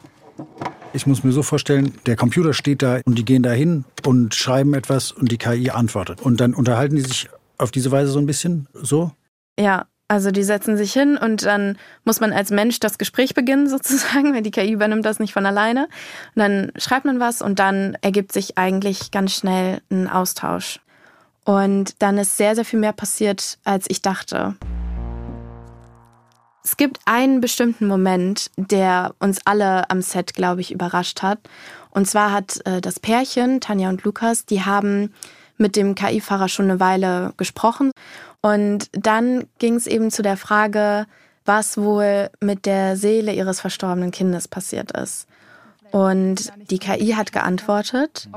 Ich 0.93 1.07
muss 1.07 1.25
mir 1.25 1.33
so 1.33 1.43
vorstellen, 1.43 1.95
der 2.05 2.17
Computer 2.17 2.53
steht 2.53 2.83
da 2.83 3.01
und 3.07 3.17
die 3.17 3.25
gehen 3.25 3.43
da 3.43 3.53
hin 3.53 3.87
und 4.05 4.35
schreiben 4.35 4.75
etwas 4.75 5.13
und 5.13 5.33
die 5.33 5.39
KI 5.39 5.71
antwortet. 5.71 6.21
Und 6.21 6.43
dann 6.43 6.53
unterhalten 6.53 6.97
die 6.97 7.03
sich 7.03 7.31
auf 7.59 7.71
diese 7.71 7.91
Weise 7.91 8.11
so 8.11 8.19
ein 8.19 8.27
bisschen 8.27 8.69
so? 8.75 9.13
Ja, 9.59 9.87
also 10.09 10.31
die 10.31 10.45
setzen 10.45 10.77
sich 10.77 10.93
hin 10.93 11.17
und 11.17 11.45
dann 11.45 11.79
muss 12.05 12.21
man 12.21 12.33
als 12.33 12.51
Mensch 12.51 12.79
das 12.79 12.99
Gespräch 12.99 13.35
beginnen 13.35 13.69
sozusagen, 13.69 14.35
weil 14.35 14.43
die 14.43 14.51
KI 14.51 14.73
übernimmt 14.73 15.05
das 15.05 15.19
nicht 15.19 15.33
von 15.33 15.47
alleine. 15.47 15.89
Und 16.35 16.41
dann 16.41 16.73
schreibt 16.77 17.05
man 17.05 17.21
was 17.21 17.43
und 17.43 17.59
dann 17.59 17.97
ergibt 18.03 18.33
sich 18.33 18.57
eigentlich 18.57 19.11
ganz 19.11 19.35
schnell 19.35 19.81
ein 19.91 20.09
Austausch. 20.09 20.81
Und 21.45 22.03
dann 22.03 22.19
ist 22.19 22.37
sehr, 22.37 22.55
sehr 22.55 22.65
viel 22.65 22.81
mehr 22.81 22.93
passiert, 22.93 23.59
als 23.65 23.87
ich 23.89 24.03
dachte. 24.03 24.57
Es 26.65 26.77
gibt 26.77 26.99
einen 27.05 27.41
bestimmten 27.41 27.87
Moment, 27.87 28.51
der 28.57 29.15
uns 29.21 29.39
alle 29.45 29.89
am 29.89 30.03
Set, 30.03 30.35
glaube 30.35 30.61
ich, 30.61 30.73
überrascht 30.73 31.23
hat. 31.23 31.39
Und 31.91 32.09
zwar 32.09 32.33
hat 32.33 32.61
äh, 32.67 32.81
das 32.81 32.99
Pärchen, 32.99 33.61
Tanja 33.61 33.89
und 33.89 34.03
Lukas, 34.03 34.47
die 34.47 34.65
haben 34.65 35.15
mit 35.59 35.77
dem 35.77 35.95
KI-Fahrer 35.95 36.49
schon 36.49 36.71
eine 36.71 36.81
Weile 36.81 37.33
gesprochen. 37.37 37.91
Und 38.41 38.89
dann 38.93 39.45
ging 39.59 39.75
es 39.75 39.87
eben 39.87 40.11
zu 40.11 40.23
der 40.23 40.37
Frage, 40.37 41.07
was 41.45 41.79
wohl 41.79 42.31
mit 42.41 42.67
der 42.67 42.97
Seele 42.97 43.33
ihres 43.33 43.61
verstorbenen 43.61 44.11
Kindes 44.11 44.49
passiert 44.49 44.93
ist. 44.93 45.27
Und 45.93 46.53
die 46.71 46.79
KI 46.79 47.13
hat 47.13 47.33
geantwortet 47.33 48.29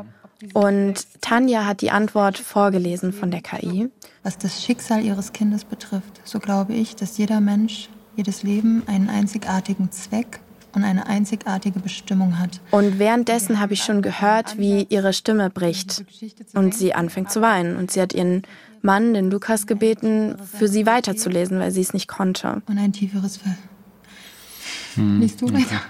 und 0.53 1.21
Tanja 1.21 1.65
hat 1.65 1.81
die 1.81 1.91
Antwort 1.91 2.37
vorgelesen 2.37 3.11
von 3.11 3.31
der 3.31 3.41
KI. 3.41 3.89
Was 4.23 4.37
das 4.37 4.63
Schicksal 4.63 5.03
ihres 5.03 5.33
Kindes 5.33 5.65
betrifft, 5.65 6.21
so 6.23 6.39
glaube 6.39 6.73
ich, 6.73 6.95
dass 6.95 7.17
jeder 7.17 7.41
Mensch, 7.41 7.89
jedes 8.15 8.43
Leben 8.43 8.83
einen 8.87 9.09
einzigartigen 9.09 9.91
Zweck 9.91 10.39
und 10.79 10.85
eine 10.85 11.07
einzigartige 11.07 11.79
Bestimmung 11.79 12.39
hat. 12.39 12.61
Und 12.71 12.99
währenddessen 12.99 13.59
habe 13.59 13.73
ich 13.73 13.83
schon 13.83 14.01
gehört, 14.01 14.57
wie 14.57 14.83
ihre 14.89 15.13
Stimme 15.13 15.49
bricht 15.49 16.03
und 16.53 16.73
sie 16.73 16.93
anfängt 16.93 17.31
zu 17.31 17.41
weinen. 17.41 17.75
Und 17.75 17.91
sie 17.91 18.01
hat 18.01 18.13
ihren 18.13 18.43
Mann, 18.81 19.13
den 19.13 19.29
Lukas, 19.29 19.67
gebeten, 19.67 20.37
für 20.39 20.67
sie 20.67 20.85
weiterzulesen, 20.85 21.59
weil 21.59 21.71
sie 21.71 21.81
es 21.81 21.93
nicht 21.93 22.07
konnte. 22.07 22.61
Und 22.67 22.77
ein 22.77 22.93
tieferes 22.93 23.37
Ver. 23.37 23.55
Hm. 24.95 25.19
Liest 25.19 25.41
du 25.41 25.51
weiter? 25.51 25.81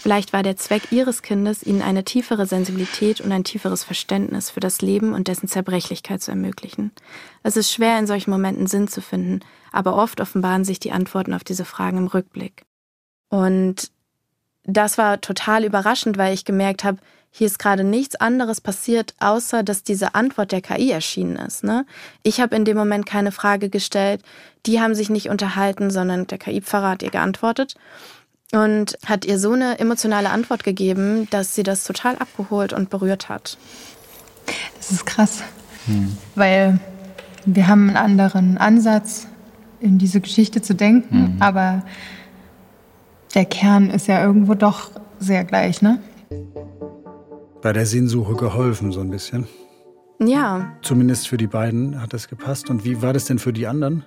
Vielleicht 0.00 0.32
war 0.32 0.42
der 0.42 0.56
Zweck 0.56 0.92
ihres 0.92 1.20
Kindes, 1.20 1.62
ihnen 1.62 1.82
eine 1.82 2.04
tiefere 2.04 2.46
Sensibilität 2.46 3.20
und 3.20 3.32
ein 3.32 3.44
tieferes 3.44 3.84
Verständnis 3.84 4.48
für 4.48 4.60
das 4.60 4.80
Leben 4.80 5.12
und 5.12 5.28
dessen 5.28 5.46
Zerbrechlichkeit 5.46 6.22
zu 6.22 6.30
ermöglichen. 6.30 6.90
Es 7.42 7.58
ist 7.58 7.70
schwer, 7.70 7.98
in 7.98 8.06
solchen 8.06 8.30
Momenten 8.30 8.66
Sinn 8.66 8.88
zu 8.88 9.02
finden, 9.02 9.40
aber 9.72 9.94
oft 9.96 10.22
offenbaren 10.22 10.64
sich 10.64 10.80
die 10.80 10.92
Antworten 10.92 11.34
auf 11.34 11.44
diese 11.44 11.66
Fragen 11.66 11.98
im 11.98 12.06
Rückblick. 12.06 12.64
Und 13.30 13.90
das 14.64 14.98
war 14.98 15.20
total 15.20 15.64
überraschend, 15.64 16.18
weil 16.18 16.34
ich 16.34 16.44
gemerkt 16.44 16.84
habe, 16.84 16.98
hier 17.30 17.46
ist 17.46 17.60
gerade 17.60 17.84
nichts 17.84 18.16
anderes 18.16 18.60
passiert, 18.60 19.14
außer 19.20 19.62
dass 19.62 19.84
diese 19.84 20.14
Antwort 20.14 20.50
der 20.50 20.60
KI 20.60 20.90
erschienen 20.90 21.36
ist. 21.36 21.62
Ne? 21.62 21.86
Ich 22.24 22.40
habe 22.40 22.56
in 22.56 22.64
dem 22.64 22.76
Moment 22.76 23.06
keine 23.06 23.30
Frage 23.30 23.70
gestellt, 23.70 24.22
die 24.66 24.80
haben 24.80 24.94
sich 24.94 25.10
nicht 25.10 25.30
unterhalten, 25.30 25.90
sondern 25.90 26.26
der 26.26 26.38
KI-Pfarrer 26.38 26.90
hat 26.90 27.02
ihr 27.02 27.10
geantwortet 27.10 27.76
und 28.52 28.98
hat 29.06 29.24
ihr 29.24 29.38
so 29.38 29.52
eine 29.52 29.78
emotionale 29.78 30.30
Antwort 30.30 30.64
gegeben, 30.64 31.28
dass 31.30 31.54
sie 31.54 31.62
das 31.62 31.84
total 31.84 32.16
abgeholt 32.16 32.72
und 32.72 32.90
berührt 32.90 33.28
hat. 33.28 33.56
Das 34.76 34.90
ist 34.90 35.06
krass, 35.06 35.44
hm. 35.86 36.16
weil 36.34 36.80
wir 37.46 37.68
haben 37.68 37.88
einen 37.88 37.96
anderen 37.96 38.58
Ansatz, 38.58 39.28
in 39.80 39.98
diese 39.98 40.20
Geschichte 40.20 40.62
zu 40.62 40.74
denken, 40.74 41.34
mhm. 41.34 41.36
aber 41.42 41.82
der 43.34 43.44
Kern 43.44 43.90
ist 43.90 44.06
ja 44.08 44.22
irgendwo 44.22 44.54
doch 44.54 44.90
sehr 45.18 45.44
gleich, 45.44 45.82
ne? 45.82 46.00
Bei 47.62 47.72
der 47.72 47.86
Sinnsuche 47.86 48.34
geholfen, 48.34 48.92
so 48.92 49.00
ein 49.00 49.10
bisschen. 49.10 49.46
Ja. 50.18 50.72
Zumindest 50.82 51.28
für 51.28 51.36
die 51.36 51.46
beiden 51.46 52.00
hat 52.00 52.12
das 52.12 52.28
gepasst. 52.28 52.70
Und 52.70 52.84
wie 52.84 53.02
war 53.02 53.12
das 53.12 53.24
denn 53.26 53.38
für 53.38 53.52
die 53.52 53.66
anderen? 53.66 54.04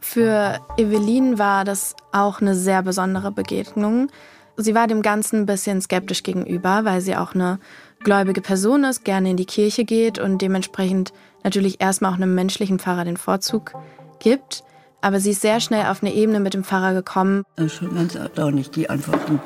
Für 0.00 0.58
Evelyn 0.76 1.38
war 1.38 1.64
das 1.64 1.94
auch 2.12 2.40
eine 2.40 2.54
sehr 2.54 2.82
besondere 2.82 3.32
Begegnung. 3.32 4.08
Sie 4.56 4.74
war 4.74 4.86
dem 4.86 5.02
Ganzen 5.02 5.40
ein 5.40 5.46
bisschen 5.46 5.80
skeptisch 5.80 6.22
gegenüber, 6.22 6.84
weil 6.84 7.00
sie 7.00 7.16
auch 7.16 7.34
eine 7.34 7.58
gläubige 8.02 8.40
Person 8.40 8.84
ist, 8.84 9.04
gerne 9.04 9.30
in 9.30 9.36
die 9.36 9.46
Kirche 9.46 9.84
geht 9.84 10.18
und 10.18 10.42
dementsprechend 10.42 11.12
natürlich 11.44 11.80
erstmal 11.80 12.12
auch 12.12 12.16
einem 12.16 12.34
menschlichen 12.34 12.78
Pfarrer 12.78 13.04
den 13.04 13.16
Vorzug 13.16 13.74
gibt. 14.20 14.64
Aber 15.00 15.20
sie 15.20 15.30
ist 15.30 15.42
sehr 15.42 15.60
schnell 15.60 15.86
auf 15.86 16.02
eine 16.02 16.12
Ebene 16.12 16.40
mit 16.40 16.54
dem 16.54 16.64
Pfarrer 16.64 16.92
gekommen. 16.92 17.44
Das 17.56 17.66
ist 17.66 17.74
schon 17.74 17.94
ganz 17.94 18.14
erstaunlich, 18.14 18.70
die 18.70 18.90
Antworten, 18.90 19.40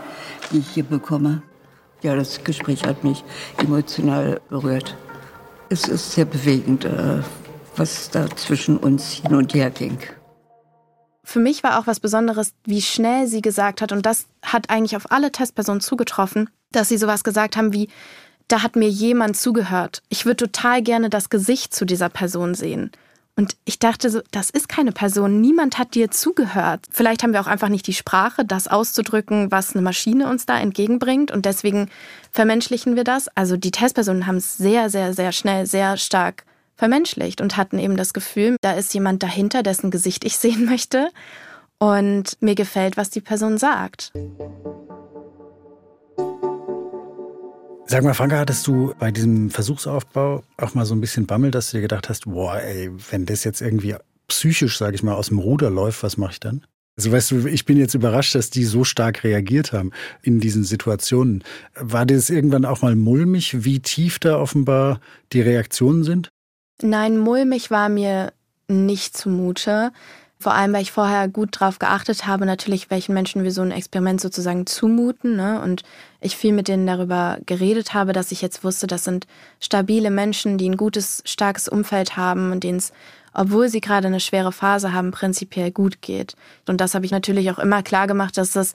die 0.50 0.59
ich 0.59 0.68
hier 0.71 0.85
bekomme. 0.85 1.42
Ja, 2.02 2.16
das 2.16 2.42
Gespräch 2.42 2.85
hat 2.85 3.04
mich 3.04 3.23
emotional 3.59 4.40
berührt. 4.49 4.97
Es 5.68 5.88
ist 5.88 6.12
sehr 6.12 6.25
bewegend, 6.25 6.85
äh, 6.85 7.21
was 7.76 8.11
da 8.11 8.28
zwischen 8.35 8.76
uns 8.76 9.11
hin 9.12 9.35
und 9.35 9.54
her 9.54 9.71
ging. 9.71 9.99
Für 11.25 11.38
mich 11.38 11.62
war 11.62 11.78
auch 11.78 11.87
was 11.87 12.00
Besonderes, 12.00 12.52
wie 12.64 12.82
schnell 12.82 13.26
sie 13.26 13.42
gesagt 13.42 13.80
hat, 13.80 13.92
und 13.92 14.04
das 14.04 14.26
hat 14.44 14.71
eigentlich 14.71 14.97
auf 14.97 15.12
alle 15.12 15.30
Testpersonen 15.30 15.80
zugetroffen, 15.80 16.50
dass 16.73 16.88
sie 16.88 16.99
sowas 16.99 17.23
gesagt 17.23 17.56
haben 17.56 17.73
wie, 17.73 17.88
da 18.49 18.62
hat 18.62 18.76
mir 18.76 18.88
jemand 18.88 19.37
zugehört. 19.37 20.02
Ich 20.09 20.26
würde 20.26 20.49
total 20.49 20.82
gerne 20.82 21.09
das 21.09 21.30
Gesicht 21.30 21.75
zu 21.75 21.85
dieser 21.85 22.09
Person 22.09 22.54
sehen. 22.54 22.90
Und 23.34 23.56
ich 23.64 23.78
dachte 23.78 24.10
so, 24.10 24.20
das 24.30 24.50
ist 24.50 24.68
keine 24.68 24.92
Person. 24.92 25.40
Niemand 25.40 25.78
hat 25.78 25.94
dir 25.94 26.10
zugehört. 26.10 26.84
Vielleicht 26.90 27.22
haben 27.22 27.32
wir 27.32 27.40
auch 27.40 27.46
einfach 27.46 27.70
nicht 27.70 27.86
die 27.86 27.94
Sprache, 27.94 28.44
das 28.44 28.68
auszudrücken, 28.68 29.50
was 29.50 29.74
eine 29.74 29.82
Maschine 29.82 30.28
uns 30.28 30.44
da 30.44 30.58
entgegenbringt. 30.58 31.30
Und 31.30 31.46
deswegen 31.46 31.88
vermenschlichen 32.30 32.94
wir 32.94 33.04
das. 33.04 33.28
Also 33.34 33.56
die 33.56 33.70
Testpersonen 33.70 34.26
haben 34.26 34.36
es 34.36 34.58
sehr, 34.58 34.90
sehr, 34.90 35.14
sehr 35.14 35.32
schnell, 35.32 35.66
sehr 35.66 35.96
stark 35.96 36.44
vermenschlicht 36.76 37.40
und 37.40 37.56
hatten 37.56 37.78
eben 37.78 37.96
das 37.96 38.12
Gefühl, 38.12 38.56
da 38.60 38.72
ist 38.72 38.92
jemand 38.92 39.22
dahinter, 39.22 39.62
dessen 39.62 39.90
Gesicht 39.90 40.24
ich 40.24 40.36
sehen 40.36 40.64
möchte. 40.66 41.08
Und 41.78 42.36
mir 42.40 42.54
gefällt, 42.54 42.96
was 42.96 43.10
die 43.10 43.20
Person 43.20 43.58
sagt. 43.58 44.12
Sag 47.92 48.04
mal, 48.04 48.14
Franka, 48.14 48.38
hattest 48.38 48.66
du 48.66 48.94
bei 48.99 49.11
diesem 49.11 49.50
Versuchsaufbau 49.50 50.44
auch 50.56 50.72
mal 50.72 50.87
so 50.87 50.94
ein 50.94 51.02
bisschen 51.02 51.26
Bammel, 51.26 51.50
dass 51.50 51.70
du 51.70 51.76
dir 51.76 51.82
gedacht 51.82 52.08
hast, 52.08 52.25
boah, 52.25 52.56
ey, 52.56 52.90
wenn 53.11 53.26
das 53.26 53.44
jetzt 53.44 53.61
irgendwie 53.61 53.96
psychisch, 54.28 54.78
sage 54.78 54.94
ich 54.94 55.02
mal, 55.02 55.12
aus 55.12 55.28
dem 55.28 55.38
Ruder 55.38 55.68
läuft, 55.68 56.02
was 56.02 56.16
mache 56.16 56.32
ich 56.32 56.40
dann? 56.40 56.64
Also 56.96 57.12
weißt 57.12 57.30
du, 57.32 57.46
ich 57.46 57.66
bin 57.66 57.76
jetzt 57.76 57.92
überrascht, 57.92 58.34
dass 58.34 58.49
die 58.49 58.64
so 58.64 58.84
stark 58.84 59.25
reagiert 59.25 59.75
haben 59.75 59.90
in 60.22 60.40
diesen 60.40 60.64
Situationen. 60.64 61.44
War 61.75 62.06
das 62.06 62.30
irgendwann 62.30 62.64
auch 62.64 62.80
mal 62.80 62.96
mulmig, 62.96 63.62
wie 63.62 63.80
tief 63.80 64.18
da 64.18 64.38
offenbar 64.38 64.99
die 65.34 65.42
Reaktionen 65.42 66.02
sind? 66.02 66.30
Nein, 66.80 67.18
mulmig 67.18 67.70
war 67.70 67.90
mir 67.90 68.32
nicht 68.68 69.18
zumute. 69.18 69.92
Vor 70.42 70.54
allem, 70.54 70.72
weil 70.72 70.82
ich 70.82 70.90
vorher 70.90 71.28
gut 71.28 71.61
drauf 71.61 71.78
geachtet 71.78 72.26
habe, 72.26 72.46
natürlich, 72.46 72.90
welchen 72.90 73.14
Menschen 73.14 73.44
wir 73.44 73.52
so 73.52 73.62
ein 73.62 73.70
Experiment 73.70 74.20
sozusagen 74.20 74.66
zumuten. 74.66 75.37
Ne? 75.37 75.62
Und 75.62 75.84
ich 76.20 76.37
viel 76.37 76.52
mit 76.52 76.66
denen 76.66 76.84
darüber 76.84 77.38
geredet 77.46 77.94
habe, 77.94 78.12
dass 78.12 78.32
ich 78.32 78.42
jetzt 78.42 78.64
wusste, 78.64 78.88
das 78.88 79.04
sind 79.04 79.28
stabile 79.61 80.11
Menschen, 80.11 80.58
die 80.58 80.68
ein 80.68 80.76
gutes, 80.76 81.22
starkes 81.26 81.68
Umfeld 81.68 82.16
haben 82.16 82.50
und 82.50 82.64
denen 82.64 82.78
es, 82.78 82.92
obwohl 83.32 83.68
sie 83.68 83.80
gerade 83.80 84.08
eine 84.08 84.18
schwere 84.18 84.50
Phase 84.50 84.92
haben, 84.92 85.12
prinzipiell 85.12 85.70
gut 85.70 86.02
geht. 86.02 86.34
Und 86.66 86.80
das 86.80 86.96
habe 86.96 87.06
ich 87.06 87.12
natürlich 87.12 87.49
auch 87.52 87.61
immer 87.61 87.84
klar 87.84 88.08
gemacht, 88.08 88.37
dass 88.37 88.50
das 88.50 88.75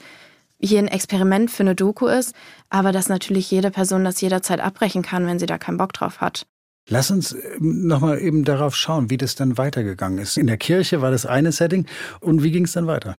hier 0.61 0.79
ein 0.79 0.87
Experiment 0.87 1.51
für 1.51 1.63
eine 1.63 1.75
Doku 1.75 2.07
ist, 2.07 2.33
aber 2.69 2.93
dass 2.93 3.09
natürlich 3.09 3.51
jede 3.51 3.71
Person 3.71 4.05
das 4.05 4.21
jederzeit 4.21 4.61
abbrechen 4.61 5.01
kann, 5.01 5.27
wenn 5.27 5.37
sie 5.37 5.47
da 5.47 5.57
keinen 5.57 5.77
Bock 5.77 5.91
drauf 5.91 6.21
hat. 6.21 6.47
Lass 6.89 7.11
uns 7.11 7.33
ähm, 7.33 7.87
nochmal 7.87 8.19
eben 8.19 8.45
darauf 8.45 8.75
schauen, 8.75 9.09
wie 9.09 9.17
das 9.17 9.35
dann 9.35 9.57
weitergegangen 9.57 10.19
ist. 10.19 10.37
In 10.37 10.47
der 10.47 10.57
Kirche 10.57 11.01
war 11.01 11.11
das 11.11 11.25
eine 11.25 11.51
Setting 11.51 11.85
und 12.21 12.43
wie 12.43 12.51
ging 12.51 12.63
es 12.65 12.71
dann 12.71 12.87
weiter? 12.87 13.15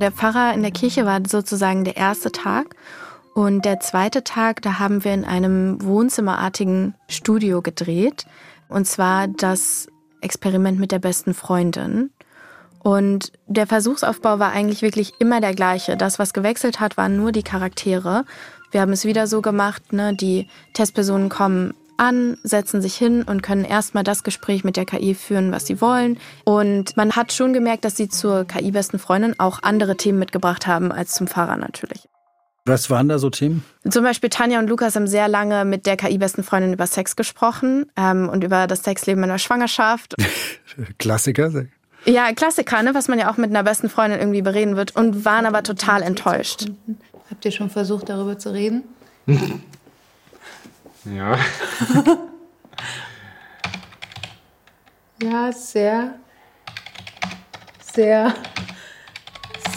Der 0.00 0.10
Pfarrer 0.10 0.54
in 0.54 0.62
der 0.62 0.70
Kirche 0.70 1.04
war 1.04 1.20
sozusagen 1.28 1.84
der 1.84 1.96
erste 1.96 2.32
Tag 2.32 2.74
und 3.34 3.64
der 3.64 3.80
zweite 3.80 4.24
Tag, 4.24 4.62
da 4.62 4.78
haben 4.78 5.04
wir 5.04 5.12
in 5.12 5.24
einem 5.24 5.82
wohnzimmerartigen 5.82 6.94
Studio 7.08 7.60
gedreht 7.60 8.24
und 8.68 8.86
zwar 8.86 9.28
das 9.28 9.86
Experiment 10.22 10.80
mit 10.80 10.90
der 10.90 11.00
besten 11.00 11.34
Freundin. 11.34 12.10
Und 12.82 13.32
der 13.46 13.66
Versuchsaufbau 13.66 14.38
war 14.38 14.52
eigentlich 14.52 14.82
wirklich 14.82 15.12
immer 15.18 15.40
der 15.40 15.54
gleiche. 15.54 15.96
Das, 15.96 16.18
was 16.18 16.34
gewechselt 16.34 16.80
hat, 16.80 16.96
waren 16.96 17.16
nur 17.16 17.32
die 17.32 17.42
Charaktere. 17.42 18.24
Wir 18.72 18.82
haben 18.82 18.92
es 18.92 19.04
wieder 19.06 19.26
so 19.26 19.40
gemacht, 19.40 19.92
ne? 19.92 20.14
die 20.14 20.48
Testpersonen 20.74 21.30
kommen 21.30 21.72
an, 21.96 22.36
setzen 22.42 22.82
sich 22.82 22.94
hin 22.94 23.22
und 23.22 23.42
können 23.42 23.64
erstmal 23.64 24.04
das 24.04 24.22
Gespräch 24.22 24.64
mit 24.64 24.76
der 24.76 24.84
KI 24.84 25.14
führen, 25.14 25.52
was 25.52 25.66
sie 25.66 25.80
wollen. 25.80 26.18
Und 26.44 26.96
man 26.96 27.12
hat 27.12 27.32
schon 27.32 27.52
gemerkt, 27.52 27.84
dass 27.84 27.96
sie 27.96 28.08
zur 28.08 28.44
KI-besten 28.44 28.98
Freundin 28.98 29.38
auch 29.38 29.60
andere 29.62 29.96
Themen 29.96 30.18
mitgebracht 30.18 30.66
haben 30.66 30.92
als 30.92 31.14
zum 31.14 31.26
Fahrer 31.26 31.56
natürlich. 31.56 32.08
Was 32.66 32.88
waren 32.88 33.08
da 33.08 33.18
so 33.18 33.28
Themen? 33.28 33.62
Zum 33.88 34.04
Beispiel 34.04 34.30
Tanja 34.30 34.58
und 34.58 34.68
Lukas 34.68 34.96
haben 34.96 35.06
sehr 35.06 35.28
lange 35.28 35.66
mit 35.66 35.84
der 35.84 35.98
KI-besten 35.98 36.42
Freundin 36.42 36.72
über 36.72 36.86
Sex 36.86 37.14
gesprochen 37.14 37.86
ähm, 37.94 38.30
und 38.30 38.42
über 38.42 38.66
das 38.66 38.82
Sexleben 38.84 39.22
in 39.22 39.28
der 39.28 39.38
Schwangerschaft. 39.38 40.14
Klassiker. 40.98 41.66
Ja, 42.06 42.32
Klassiker, 42.32 42.82
ne, 42.82 42.94
was 42.94 43.08
man 43.08 43.18
ja 43.18 43.30
auch 43.30 43.36
mit 43.36 43.50
einer 43.50 43.62
besten 43.62 43.90
Freundin 43.90 44.18
irgendwie 44.18 44.40
bereden 44.40 44.76
wird 44.76 44.96
und 44.96 45.26
waren 45.26 45.44
aber 45.44 45.62
total 45.62 46.02
enttäuscht. 46.02 46.66
Habt 47.30 47.44
ihr 47.44 47.50
schon 47.50 47.68
versucht, 47.68 48.08
darüber 48.08 48.38
zu 48.38 48.52
reden? 48.52 48.84
Ja. 51.04 51.38
ja, 55.22 55.52
sehr, 55.52 56.14
sehr, 57.92 58.34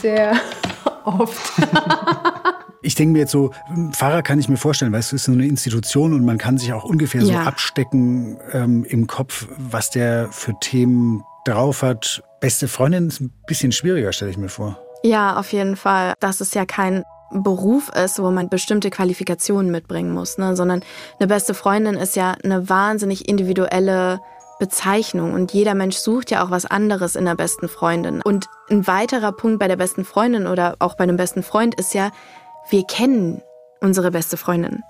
sehr 0.02 0.34
oft. 1.04 1.54
Ich 2.84 2.96
denke 2.96 3.14
mir 3.14 3.20
jetzt 3.20 3.32
so, 3.32 3.52
Pfarrer 3.92 4.22
kann 4.22 4.40
ich 4.40 4.48
mir 4.48 4.56
vorstellen, 4.56 4.94
weil 4.94 5.02
es 5.02 5.12
ist 5.12 5.26
so 5.26 5.34
eine 5.34 5.46
Institution 5.46 6.14
und 6.14 6.24
man 6.24 6.38
kann 6.38 6.58
sich 6.58 6.72
auch 6.72 6.86
ungefähr 6.86 7.22
ja. 7.22 7.44
so 7.44 7.50
abstecken 7.50 8.40
ähm, 8.54 8.86
im 8.86 9.08
Kopf, 9.08 9.48
was 9.58 9.90
der 9.90 10.32
für 10.32 10.54
Themen 10.62 11.22
drauf 11.44 11.82
hat. 11.82 12.24
Beste 12.40 12.70
Freundin 12.70 13.10
ist 13.10 13.20
ein 13.20 13.34
bisschen 13.46 13.74
schwieriger, 13.74 14.14
stelle 14.14 14.32
ich 14.32 14.38
mir 14.38 14.48
vor. 14.48 14.80
Ja, 15.04 15.38
auf 15.38 15.52
jeden 15.52 15.76
Fall. 15.76 16.14
Das 16.22 16.40
ist 16.40 16.56
ja 16.56 16.66
kein 16.66 17.04
Beruf 17.32 17.90
ist, 17.90 18.20
wo 18.20 18.32
man 18.32 18.50
bestimmte 18.50 18.90
Qualifikationen 18.90 19.72
mitbringen 19.72 20.12
muss, 20.12 20.38
ne? 20.38 20.56
sondern 20.56 20.82
eine 21.20 21.28
beste 21.28 21.54
Freundin 21.54 21.96
ist 21.96 22.16
ja 22.16 22.36
eine 22.44 22.70
wahnsinnig 22.70 23.28
individuelle 23.28 24.20
Bezeichnung 24.60 25.34
und 25.34 25.54
jeder 25.54 25.76
Mensch 25.76 25.98
sucht 25.98 26.32
ja 26.32 26.44
auch 26.44 26.50
was 26.50 26.66
anderes 26.66 27.16
in 27.16 27.26
der 27.26 27.36
besten 27.36 27.68
Freundin. 27.68 28.22
Und 28.22 28.48
ein 28.70 28.88
weiterer 28.88 29.32
Punkt 29.32 29.60
bei 29.60 29.68
der 29.68 29.76
besten 29.76 30.04
Freundin 30.04 30.48
oder 30.48 30.76
auch 30.80 30.96
bei 30.96 31.04
einem 31.04 31.18
besten 31.18 31.44
Freund 31.44 31.76
ist 31.76 31.94
ja, 31.94 32.12
wir 32.70 32.84
kennen 32.84 33.42
unsere 33.82 34.10
beste 34.12 34.38
Freundin 34.38 34.82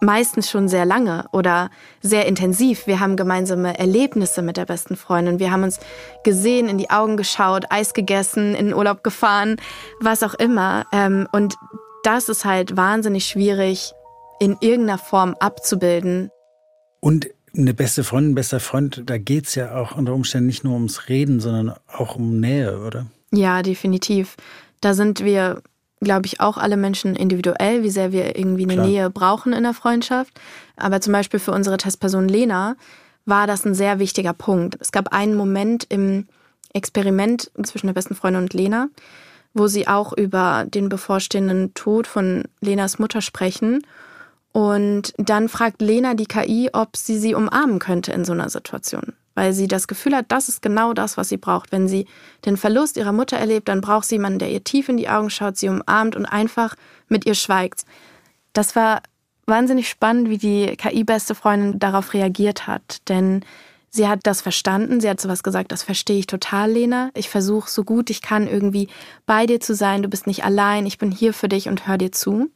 meistens 0.00 0.50
schon 0.50 0.68
sehr 0.68 0.84
lange 0.84 1.26
oder 1.32 1.70
sehr 2.00 2.26
intensiv. 2.26 2.86
Wir 2.86 3.00
haben 3.00 3.16
gemeinsame 3.16 3.78
Erlebnisse 3.78 4.42
mit 4.42 4.56
der 4.56 4.64
besten 4.64 4.96
Freundin. 4.96 5.38
Wir 5.38 5.50
haben 5.50 5.62
uns 5.62 5.78
gesehen, 6.24 6.68
in 6.68 6.78
die 6.78 6.90
Augen 6.90 7.16
geschaut, 7.16 7.66
Eis 7.70 7.94
gegessen, 7.94 8.54
in 8.54 8.66
den 8.66 8.74
Urlaub 8.74 9.04
gefahren, 9.04 9.56
was 10.00 10.22
auch 10.22 10.34
immer. 10.34 10.86
Ähm, 10.92 11.28
und 11.32 11.54
das 12.02 12.28
ist 12.28 12.44
halt 12.44 12.76
wahnsinnig 12.76 13.26
schwierig 13.26 13.92
in 14.40 14.56
irgendeiner 14.60 14.98
Form 14.98 15.36
abzubilden. 15.38 16.30
Und 17.00 17.28
eine 17.56 17.74
beste 17.74 18.04
Freundin, 18.04 18.34
bester 18.34 18.60
Freund, 18.60 19.02
da 19.06 19.18
geht's 19.18 19.54
ja 19.54 19.76
auch 19.76 19.96
unter 19.96 20.14
Umständen 20.14 20.46
nicht 20.46 20.64
nur 20.64 20.74
ums 20.74 21.08
Reden, 21.08 21.40
sondern 21.40 21.76
auch 21.86 22.16
um 22.16 22.40
Nähe, 22.40 22.80
oder? 22.80 23.06
Ja, 23.32 23.62
definitiv. 23.62 24.36
Da 24.80 24.94
sind 24.94 25.24
wir 25.24 25.62
glaube 26.00 26.26
ich, 26.26 26.40
auch 26.40 26.56
alle 26.56 26.76
Menschen 26.76 27.14
individuell, 27.14 27.82
wie 27.82 27.90
sehr 27.90 28.12
wir 28.12 28.36
irgendwie 28.36 28.64
eine 28.64 28.74
Klar. 28.74 28.86
Nähe 28.86 29.10
brauchen 29.10 29.52
in 29.52 29.62
der 29.62 29.74
Freundschaft. 29.74 30.32
Aber 30.76 31.00
zum 31.00 31.12
Beispiel 31.12 31.40
für 31.40 31.52
unsere 31.52 31.76
Testperson 31.76 32.28
Lena 32.28 32.76
war 33.26 33.46
das 33.46 33.64
ein 33.64 33.74
sehr 33.74 33.98
wichtiger 33.98 34.32
Punkt. 34.32 34.76
Es 34.80 34.92
gab 34.92 35.12
einen 35.12 35.34
Moment 35.34 35.86
im 35.88 36.26
Experiment 36.72 37.50
zwischen 37.62 37.86
der 37.86 37.94
besten 37.94 38.14
Freundin 38.14 38.42
und 38.42 38.54
Lena, 38.54 38.88
wo 39.52 39.66
sie 39.66 39.88
auch 39.88 40.12
über 40.12 40.64
den 40.66 40.88
bevorstehenden 40.88 41.74
Tod 41.74 42.06
von 42.06 42.44
Lenas 42.60 42.98
Mutter 42.98 43.20
sprechen. 43.20 43.84
Und 44.52 45.12
dann 45.18 45.48
fragt 45.48 45.82
Lena 45.82 46.14
die 46.14 46.26
KI, 46.26 46.70
ob 46.72 46.96
sie 46.96 47.18
sie 47.18 47.34
umarmen 47.34 47.78
könnte 47.78 48.12
in 48.12 48.24
so 48.24 48.32
einer 48.32 48.48
Situation. 48.48 49.12
Weil 49.34 49.52
sie 49.52 49.68
das 49.68 49.86
Gefühl 49.86 50.14
hat, 50.14 50.26
das 50.28 50.48
ist 50.48 50.60
genau 50.60 50.92
das, 50.92 51.16
was 51.16 51.28
sie 51.28 51.36
braucht. 51.36 51.72
Wenn 51.72 51.88
sie 51.88 52.06
den 52.44 52.56
Verlust 52.56 52.96
ihrer 52.96 53.12
Mutter 53.12 53.36
erlebt, 53.36 53.68
dann 53.68 53.80
braucht 53.80 54.06
sie 54.06 54.16
jemanden, 54.16 54.40
der 54.40 54.50
ihr 54.50 54.64
tief 54.64 54.88
in 54.88 54.96
die 54.96 55.08
Augen 55.08 55.30
schaut, 55.30 55.56
sie 55.56 55.68
umarmt 55.68 56.16
und 56.16 56.26
einfach 56.26 56.74
mit 57.08 57.26
ihr 57.26 57.34
schweigt. 57.34 57.84
Das 58.52 58.74
war 58.74 59.02
wahnsinnig 59.46 59.88
spannend, 59.88 60.30
wie 60.30 60.38
die 60.38 60.76
KI-beste 60.76 61.34
Freundin 61.34 61.78
darauf 61.78 62.12
reagiert 62.12 62.66
hat. 62.66 63.08
Denn 63.08 63.44
sie 63.90 64.08
hat 64.08 64.20
das 64.24 64.40
verstanden. 64.40 65.00
Sie 65.00 65.08
hat 65.08 65.20
sowas 65.20 65.42
gesagt, 65.42 65.72
das 65.72 65.82
verstehe 65.82 66.18
ich 66.18 66.26
total, 66.26 66.72
Lena. 66.72 67.10
Ich 67.14 67.28
versuche 67.28 67.70
so 67.70 67.84
gut 67.84 68.10
ich 68.10 68.22
kann 68.22 68.48
irgendwie 68.48 68.88
bei 69.26 69.46
dir 69.46 69.60
zu 69.60 69.74
sein. 69.74 70.02
Du 70.02 70.08
bist 70.08 70.26
nicht 70.26 70.44
allein. 70.44 70.86
Ich 70.86 70.98
bin 70.98 71.10
hier 71.10 71.34
für 71.34 71.48
dich 71.48 71.68
und 71.68 71.86
hör 71.86 71.98
dir 71.98 72.12
zu. 72.12 72.50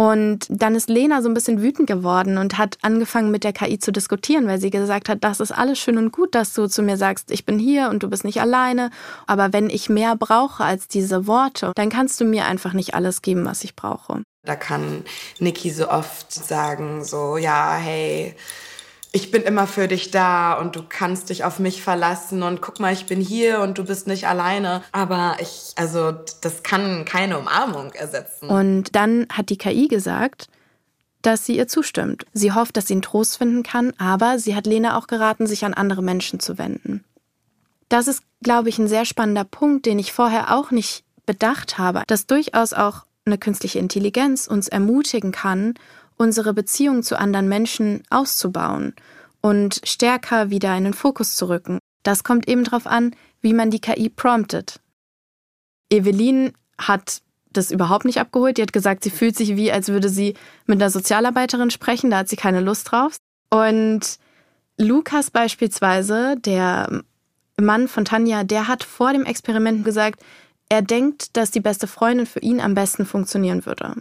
Und 0.00 0.46
dann 0.48 0.76
ist 0.76 0.88
Lena 0.88 1.22
so 1.22 1.28
ein 1.28 1.34
bisschen 1.34 1.60
wütend 1.60 1.88
geworden 1.88 2.38
und 2.38 2.56
hat 2.56 2.78
angefangen 2.82 3.32
mit 3.32 3.42
der 3.42 3.52
KI 3.52 3.80
zu 3.80 3.90
diskutieren, 3.90 4.46
weil 4.46 4.60
sie 4.60 4.70
gesagt 4.70 5.08
hat, 5.08 5.24
das 5.24 5.40
ist 5.40 5.50
alles 5.50 5.80
schön 5.80 5.98
und 5.98 6.12
gut, 6.12 6.36
dass 6.36 6.54
du 6.54 6.68
zu 6.68 6.82
mir 6.82 6.96
sagst, 6.96 7.32
ich 7.32 7.44
bin 7.44 7.58
hier 7.58 7.90
und 7.90 8.04
du 8.04 8.08
bist 8.08 8.24
nicht 8.24 8.40
alleine. 8.40 8.90
Aber 9.26 9.52
wenn 9.52 9.68
ich 9.68 9.88
mehr 9.88 10.14
brauche 10.14 10.62
als 10.62 10.86
diese 10.86 11.26
Worte, 11.26 11.72
dann 11.74 11.88
kannst 11.88 12.20
du 12.20 12.24
mir 12.24 12.44
einfach 12.44 12.74
nicht 12.74 12.94
alles 12.94 13.22
geben, 13.22 13.44
was 13.44 13.64
ich 13.64 13.74
brauche. 13.74 14.22
Da 14.44 14.54
kann 14.54 15.04
Niki 15.40 15.70
so 15.70 15.90
oft 15.90 16.32
sagen, 16.32 17.02
so, 17.02 17.36
ja, 17.36 17.74
hey, 17.74 18.36
ich 19.12 19.30
bin 19.30 19.42
immer 19.42 19.66
für 19.66 19.88
dich 19.88 20.10
da 20.10 20.54
und 20.54 20.76
du 20.76 20.82
kannst 20.86 21.30
dich 21.30 21.44
auf 21.44 21.58
mich 21.58 21.82
verlassen 21.82 22.42
und 22.42 22.60
guck 22.60 22.78
mal, 22.78 22.92
ich 22.92 23.06
bin 23.06 23.20
hier 23.20 23.60
und 23.60 23.78
du 23.78 23.84
bist 23.84 24.06
nicht 24.06 24.26
alleine. 24.26 24.82
Aber 24.92 25.36
ich, 25.40 25.72
also, 25.76 26.12
das 26.42 26.62
kann 26.62 27.04
keine 27.04 27.38
Umarmung 27.38 27.92
ersetzen. 27.92 28.48
Und 28.48 28.94
dann 28.94 29.26
hat 29.32 29.48
die 29.48 29.56
KI 29.56 29.88
gesagt, 29.88 30.48
dass 31.22 31.46
sie 31.46 31.56
ihr 31.56 31.68
zustimmt. 31.68 32.26
Sie 32.32 32.52
hofft, 32.52 32.76
dass 32.76 32.86
sie 32.86 32.94
einen 32.94 33.02
Trost 33.02 33.38
finden 33.38 33.62
kann, 33.62 33.92
aber 33.98 34.38
sie 34.38 34.54
hat 34.54 34.66
Lena 34.66 34.96
auch 34.98 35.06
geraten, 35.06 35.46
sich 35.46 35.64
an 35.64 35.74
andere 35.74 36.02
Menschen 36.02 36.38
zu 36.38 36.58
wenden. 36.58 37.04
Das 37.88 38.08
ist, 38.08 38.22
glaube 38.42 38.68
ich, 38.68 38.78
ein 38.78 38.88
sehr 38.88 39.06
spannender 39.06 39.44
Punkt, 39.44 39.86
den 39.86 39.98
ich 39.98 40.12
vorher 40.12 40.54
auch 40.54 40.70
nicht 40.70 41.04
bedacht 41.24 41.78
habe, 41.78 42.02
dass 42.06 42.26
durchaus 42.26 42.72
auch 42.72 43.04
eine 43.24 43.38
künstliche 43.38 43.78
Intelligenz 43.78 44.46
uns 44.46 44.68
ermutigen 44.68 45.32
kann, 45.32 45.74
unsere 46.18 46.52
Beziehung 46.52 47.02
zu 47.02 47.18
anderen 47.18 47.48
Menschen 47.48 48.02
auszubauen 48.10 48.94
und 49.40 49.80
stärker 49.84 50.50
wieder 50.50 50.76
in 50.76 50.84
den 50.84 50.94
Fokus 50.94 51.36
zu 51.36 51.48
rücken. 51.48 51.78
Das 52.02 52.24
kommt 52.24 52.48
eben 52.48 52.64
darauf 52.64 52.86
an, 52.86 53.14
wie 53.40 53.54
man 53.54 53.70
die 53.70 53.80
KI 53.80 54.08
promptet. 54.08 54.80
Evelyn 55.90 56.52
hat 56.76 57.22
das 57.50 57.70
überhaupt 57.70 58.04
nicht 58.04 58.20
abgeholt. 58.20 58.58
Die 58.58 58.62
hat 58.62 58.72
gesagt, 58.72 59.04
sie 59.04 59.10
fühlt 59.10 59.36
sich 59.36 59.56
wie, 59.56 59.72
als 59.72 59.88
würde 59.88 60.08
sie 60.08 60.34
mit 60.66 60.80
einer 60.80 60.90
Sozialarbeiterin 60.90 61.70
sprechen. 61.70 62.10
Da 62.10 62.18
hat 62.18 62.28
sie 62.28 62.36
keine 62.36 62.60
Lust 62.60 62.90
drauf. 62.90 63.16
Und 63.50 64.18
Lukas 64.76 65.30
beispielsweise, 65.30 66.36
der 66.36 67.02
Mann 67.58 67.88
von 67.88 68.04
Tanja, 68.04 68.44
der 68.44 68.68
hat 68.68 68.84
vor 68.84 69.12
dem 69.12 69.24
Experiment 69.24 69.84
gesagt, 69.84 70.22
er 70.68 70.82
denkt, 70.82 71.36
dass 71.36 71.50
die 71.50 71.60
beste 71.60 71.86
Freundin 71.86 72.26
für 72.26 72.40
ihn 72.40 72.60
am 72.60 72.74
besten 72.74 73.06
funktionieren 73.06 73.64
würde 73.64 73.94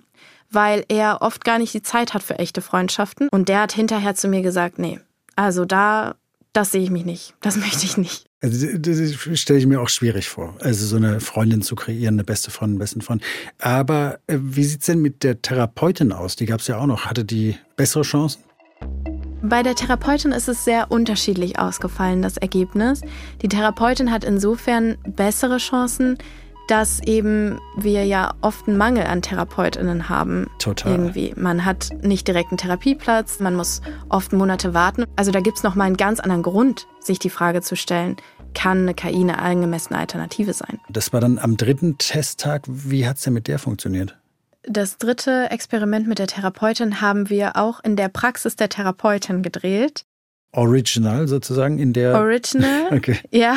weil 0.51 0.85
er 0.87 1.21
oft 1.21 1.43
gar 1.43 1.59
nicht 1.59 1.73
die 1.73 1.81
Zeit 1.81 2.13
hat 2.13 2.23
für 2.23 2.39
echte 2.39 2.61
Freundschaften. 2.61 3.27
Und 3.29 3.49
der 3.49 3.61
hat 3.61 3.73
hinterher 3.73 4.15
zu 4.15 4.27
mir 4.27 4.41
gesagt, 4.41 4.79
nee, 4.79 4.99
also 5.35 5.65
da, 5.65 6.15
das 6.53 6.71
sehe 6.71 6.81
ich 6.81 6.89
mich 6.89 7.05
nicht. 7.05 7.35
Das 7.41 7.55
möchte 7.57 7.85
ich 7.85 7.97
nicht. 7.97 8.25
Also, 8.39 8.67
das 8.77 9.39
stelle 9.39 9.57
ich 9.57 9.65
mir 9.65 9.81
auch 9.81 9.89
schwierig 9.89 10.29
vor. 10.29 10.55
Also 10.59 10.85
so 10.85 10.95
eine 10.95 11.19
Freundin 11.19 11.63
zu 11.63 11.75
kreieren, 11.75 12.15
eine 12.15 12.23
beste 12.23 12.51
Freundin, 12.51 12.77
besten 12.77 13.01
Freund. 13.01 13.23
Aber 13.59 14.19
äh, 14.27 14.37
wie 14.39 14.63
sieht 14.63 14.81
es 14.81 14.85
denn 14.85 14.99
mit 14.99 15.23
der 15.23 15.41
Therapeutin 15.41 16.11
aus? 16.11 16.35
Die 16.35 16.45
gab 16.45 16.59
es 16.59 16.67
ja 16.67 16.77
auch 16.77 16.85
noch. 16.85 17.05
Hatte 17.05 17.25
die 17.25 17.57
bessere 17.75 18.03
Chancen? 18.03 18.43
Bei 19.41 19.63
der 19.63 19.75
Therapeutin 19.75 20.31
ist 20.31 20.47
es 20.47 20.65
sehr 20.65 20.91
unterschiedlich 20.91 21.57
ausgefallen, 21.59 22.21
das 22.21 22.37
Ergebnis. 22.37 23.01
Die 23.41 23.47
Therapeutin 23.47 24.11
hat 24.11 24.23
insofern 24.23 24.97
bessere 25.07 25.57
Chancen, 25.57 26.17
dass 26.67 27.01
eben 27.01 27.59
wir 27.75 28.05
ja 28.05 28.33
oft 28.41 28.67
einen 28.67 28.77
Mangel 28.77 29.05
an 29.05 29.21
TherapeutInnen 29.21 30.09
haben. 30.09 30.47
Total. 30.59 30.91
Irgendwie. 30.91 31.33
Man 31.35 31.65
hat 31.65 31.89
nicht 32.01 32.27
direkt 32.27 32.51
einen 32.51 32.57
Therapieplatz, 32.57 33.39
man 33.39 33.55
muss 33.55 33.81
oft 34.09 34.33
Monate 34.33 34.73
warten. 34.73 35.05
Also 35.15 35.31
da 35.31 35.39
gibt 35.39 35.57
es 35.57 35.63
nochmal 35.63 35.87
einen 35.87 35.97
ganz 35.97 36.19
anderen 36.19 36.43
Grund, 36.43 36.87
sich 36.99 37.19
die 37.19 37.29
Frage 37.29 37.61
zu 37.61 37.75
stellen, 37.75 38.17
kann 38.53 38.79
eine 38.79 38.93
KI 38.93 39.21
eine 39.21 39.39
angemessene 39.39 39.99
Alternative 39.99 40.53
sein? 40.53 40.79
Das 40.89 41.13
war 41.13 41.21
dann 41.21 41.37
am 41.37 41.57
dritten 41.57 41.97
Testtag. 41.97 42.63
Wie 42.67 43.07
hat 43.07 43.17
es 43.17 43.23
denn 43.23 43.33
mit 43.33 43.47
der 43.47 43.59
funktioniert? 43.59 44.17
Das 44.63 44.97
dritte 44.97 45.49
Experiment 45.49 46.07
mit 46.07 46.19
der 46.19 46.27
Therapeutin 46.27 46.99
haben 46.99 47.29
wir 47.29 47.55
auch 47.55 47.79
in 47.83 47.95
der 47.95 48.09
Praxis 48.09 48.57
der 48.57 48.67
Therapeutin 48.67 49.41
gedreht. 49.41 50.06
Original 50.53 51.27
sozusagen 51.27 51.77
in 51.77 51.93
der. 51.93 52.15
Original. 52.15 52.87
okay. 52.91 53.19
Ja. 53.31 53.55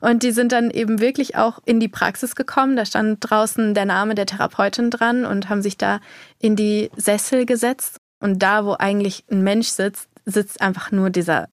Und 0.00 0.22
die 0.22 0.32
sind 0.32 0.52
dann 0.52 0.70
eben 0.70 1.00
wirklich 1.00 1.36
auch 1.36 1.60
in 1.64 1.80
die 1.80 1.88
Praxis 1.88 2.34
gekommen. 2.34 2.76
Da 2.76 2.84
stand 2.86 3.18
draußen 3.20 3.74
der 3.74 3.84
Name 3.84 4.14
der 4.14 4.26
Therapeutin 4.26 4.90
dran 4.90 5.24
und 5.24 5.48
haben 5.48 5.62
sich 5.62 5.76
da 5.76 6.00
in 6.40 6.56
die 6.56 6.90
Sessel 6.96 7.46
gesetzt. 7.46 7.98
Und 8.20 8.42
da, 8.42 8.64
wo 8.64 8.74
eigentlich 8.78 9.24
ein 9.30 9.42
Mensch 9.42 9.68
sitzt, 9.68 10.08
sitzt 10.24 10.60
einfach 10.62 10.90
nur 10.90 11.10
dieser 11.10 11.48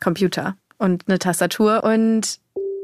Computer 0.00 0.56
und 0.78 1.04
eine 1.06 1.18
Tastatur. 1.18 1.84
Und 1.84 2.40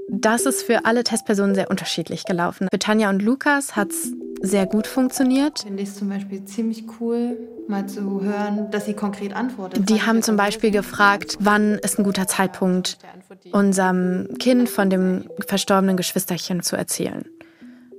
das 0.08 0.46
ist 0.46 0.62
für 0.62 0.84
alle 0.84 1.04
Testpersonen 1.04 1.54
sehr 1.54 1.70
unterschiedlich 1.70 2.24
gelaufen. 2.24 2.68
Für 2.70 2.78
Tanja 2.78 3.10
und 3.10 3.22
Lukas 3.22 3.76
hat 3.76 3.90
es 3.90 4.12
sehr 4.42 4.66
gut 4.66 4.86
funktioniert. 4.86 5.60
Finde 5.60 5.82
ich 5.82 5.94
zum 5.94 6.08
Beispiel 6.08 6.44
ziemlich 6.44 6.84
cool, 7.00 7.38
mal 7.68 7.86
zu 7.86 8.20
hören, 8.20 8.70
dass 8.70 8.86
sie 8.86 8.94
konkret 8.94 9.34
antwortet. 9.34 9.88
Die 9.88 10.02
haben 10.02 10.22
zum 10.22 10.36
Beispiel 10.36 10.70
gefragt, 10.70 11.36
wann 11.40 11.78
ist 11.78 11.98
ein 11.98 12.04
guter 12.04 12.26
Zeitpunkt, 12.26 12.98
unserem 13.52 14.28
Kind 14.38 14.68
von 14.68 14.90
dem 14.90 15.24
verstorbenen 15.46 15.96
Geschwisterchen 15.96 16.62
zu 16.62 16.76
erzählen. 16.76 17.24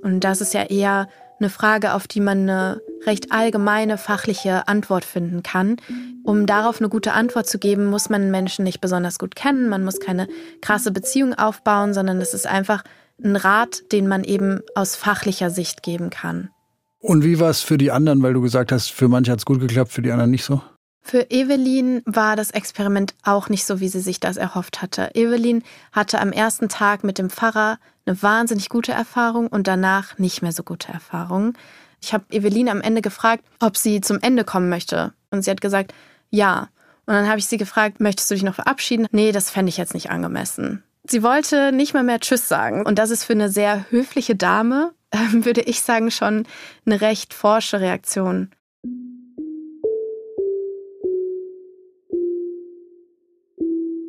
Und 0.02 0.20
das 0.20 0.42
ist 0.42 0.52
ja 0.52 0.64
eher 0.64 1.08
eine 1.40 1.50
Frage, 1.50 1.94
auf 1.94 2.06
die 2.06 2.20
man 2.20 2.42
eine 2.42 2.80
recht 3.06 3.32
allgemeine 3.32 3.98
fachliche 3.98 4.68
Antwort 4.68 5.04
finden 5.04 5.42
kann. 5.42 5.76
Um 6.22 6.46
darauf 6.46 6.80
eine 6.80 6.88
gute 6.88 7.12
Antwort 7.12 7.46
zu 7.46 7.58
geben, 7.58 7.86
muss 7.86 8.08
man 8.08 8.30
Menschen 8.30 8.64
nicht 8.64 8.80
besonders 8.80 9.18
gut 9.18 9.34
kennen, 9.34 9.68
man 9.68 9.84
muss 9.84 9.98
keine 9.98 10.28
krasse 10.60 10.90
Beziehung 10.90 11.34
aufbauen, 11.34 11.92
sondern 11.92 12.20
es 12.20 12.34
ist 12.34 12.46
einfach 12.46 12.84
ein 13.22 13.36
Rat, 13.36 13.82
den 13.92 14.08
man 14.08 14.24
eben 14.24 14.60
aus 14.74 14.96
fachlicher 14.96 15.50
Sicht 15.50 15.82
geben 15.82 16.10
kann. 16.10 16.50
Und 16.98 17.22
wie 17.22 17.38
war 17.38 17.50
es 17.50 17.60
für 17.60 17.78
die 17.78 17.90
anderen, 17.90 18.22
weil 18.22 18.32
du 18.32 18.40
gesagt 18.40 18.72
hast, 18.72 18.90
für 18.90 19.08
manche 19.08 19.30
hat 19.30 19.38
es 19.38 19.44
gut 19.44 19.60
geklappt, 19.60 19.92
für 19.92 20.02
die 20.02 20.10
anderen 20.10 20.30
nicht 20.30 20.44
so? 20.44 20.62
Für 21.02 21.30
Evelyn 21.30 22.00
war 22.06 22.34
das 22.34 22.50
Experiment 22.50 23.14
auch 23.22 23.50
nicht 23.50 23.66
so, 23.66 23.78
wie 23.78 23.88
sie 23.88 24.00
sich 24.00 24.20
das 24.20 24.38
erhofft 24.38 24.80
hatte. 24.80 25.10
Evelyn 25.12 25.62
hatte 25.92 26.18
am 26.18 26.32
ersten 26.32 26.70
Tag 26.70 27.04
mit 27.04 27.18
dem 27.18 27.28
Pfarrer 27.28 27.78
eine 28.06 28.22
wahnsinnig 28.22 28.70
gute 28.70 28.92
Erfahrung 28.92 29.48
und 29.48 29.66
danach 29.66 30.18
nicht 30.18 30.40
mehr 30.40 30.52
so 30.52 30.62
gute 30.62 30.92
Erfahrungen. 30.92 31.58
Ich 32.00 32.14
habe 32.14 32.24
Evelyn 32.30 32.70
am 32.70 32.80
Ende 32.80 33.02
gefragt, 33.02 33.44
ob 33.60 33.76
sie 33.76 34.00
zum 34.00 34.18
Ende 34.20 34.44
kommen 34.44 34.70
möchte. 34.70 35.12
Und 35.30 35.42
sie 35.42 35.50
hat 35.50 35.60
gesagt, 35.60 35.92
ja. 36.30 36.68
Und 37.04 37.12
dann 37.12 37.28
habe 37.28 37.38
ich 37.38 37.46
sie 37.46 37.58
gefragt, 37.58 38.00
möchtest 38.00 38.30
du 38.30 38.34
dich 38.34 38.42
noch 38.42 38.54
verabschieden? 38.54 39.06
Nee, 39.10 39.32
das 39.32 39.50
fände 39.50 39.68
ich 39.68 39.76
jetzt 39.76 39.92
nicht 39.92 40.10
angemessen. 40.10 40.82
Sie 41.06 41.22
wollte 41.22 41.70
nicht 41.70 41.92
mal 41.92 42.02
mehr 42.02 42.18
Tschüss 42.18 42.48
sagen. 42.48 42.86
Und 42.86 42.98
das 42.98 43.10
ist 43.10 43.24
für 43.24 43.34
eine 43.34 43.50
sehr 43.50 43.90
höfliche 43.90 44.34
Dame, 44.34 44.92
äh, 45.10 45.18
würde 45.32 45.60
ich 45.60 45.82
sagen, 45.82 46.10
schon 46.10 46.46
eine 46.86 47.00
recht 47.00 47.34
forsche 47.34 47.80
Reaktion. 47.80 48.50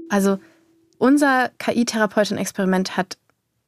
Also 0.09 0.39
unser 0.97 1.49
KI-Therapeutin-Experiment 1.57 2.95
hat 2.95 3.17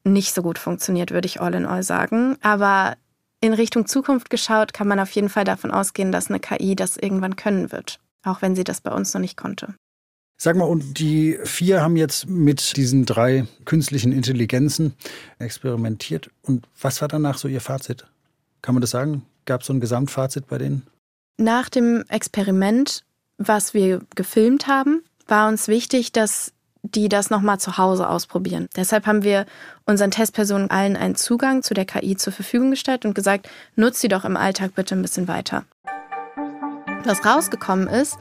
nicht 0.06 0.34
so 0.34 0.42
gut 0.42 0.58
funktioniert, 0.58 1.12
würde 1.12 1.26
ich 1.26 1.42
all 1.42 1.54
in 1.54 1.66
all 1.66 1.84
sagen. 1.84 2.38
Aber 2.42 2.96
in 3.42 3.54
Richtung 3.54 3.86
Zukunft 3.86 4.30
geschaut, 4.30 4.74
kann 4.74 4.88
man 4.88 5.02
auf 5.02 5.12
jeden 5.12 5.28
Fall 5.28 5.44
davon 5.44 5.72
ausgehen, 5.72 6.14
dass 6.14 6.30
eine 6.30 6.40
KI 6.40 6.78
das 6.78 6.96
irgendwann 6.96 7.36
können 7.36 7.74
wird, 7.74 8.00
auch 8.24 8.42
wenn 8.42 8.56
sie 8.56 8.64
das 8.64 8.80
bei 8.80 8.92
uns 8.92 9.14
noch 9.14 9.22
nicht 9.22 9.36
konnte. 9.36 9.76
Sag 10.40 10.56
mal, 10.56 10.66
und 10.66 11.00
die 11.00 11.40
vier 11.44 11.82
haben 11.82 11.96
jetzt 11.96 12.30
mit 12.30 12.78
diesen 12.78 13.06
drei 13.06 13.48
künstlichen 13.66 14.12
Intelligenzen 14.12 14.94
experimentiert. 15.40 16.30
Und 16.44 16.68
was 16.80 17.02
war 17.02 17.08
danach 17.08 17.40
so 17.40 17.48
ihr 17.48 17.60
Fazit? 17.60 18.06
Kann 18.62 18.76
man 18.76 18.82
das 18.82 18.92
sagen? 18.92 19.26
Gab 19.46 19.62
es 19.62 19.68
so 19.68 19.74
ein 19.74 19.80
Gesamtfazit 19.80 20.46
bei 20.48 20.60
denen? 20.60 20.86
Nach 21.38 21.70
dem 21.70 22.04
Experiment, 22.08 23.04
was 23.40 23.74
wir 23.74 24.02
gefilmt 24.16 24.68
haben, 24.68 25.02
war 25.26 25.48
uns 25.48 25.68
wichtig, 25.68 26.12
dass 26.12 26.54
die 26.84 27.10
das 27.10 27.32
nochmal 27.32 27.60
zu 27.60 27.78
Hause 27.80 28.08
ausprobieren. 28.08 28.70
Deshalb 28.76 29.08
haben 29.08 29.24
wir 29.24 29.48
unseren 29.86 30.12
Testpersonen 30.12 30.70
allen 30.70 30.96
einen 30.96 31.16
Zugang 31.16 31.64
zu 31.64 31.74
der 31.74 31.86
KI 31.86 32.16
zur 32.16 32.32
Verfügung 32.32 32.70
gestellt 32.70 33.06
und 33.06 33.16
gesagt, 33.16 33.50
nutzt 33.76 34.02
sie 34.02 34.08
doch 34.08 34.24
im 34.24 34.38
Alltag 34.38 34.76
bitte 34.76 34.94
ein 34.94 35.02
bisschen 35.02 35.28
weiter. 35.28 35.66
Was 37.04 37.26
rausgekommen 37.26 37.88
ist, 37.88 38.18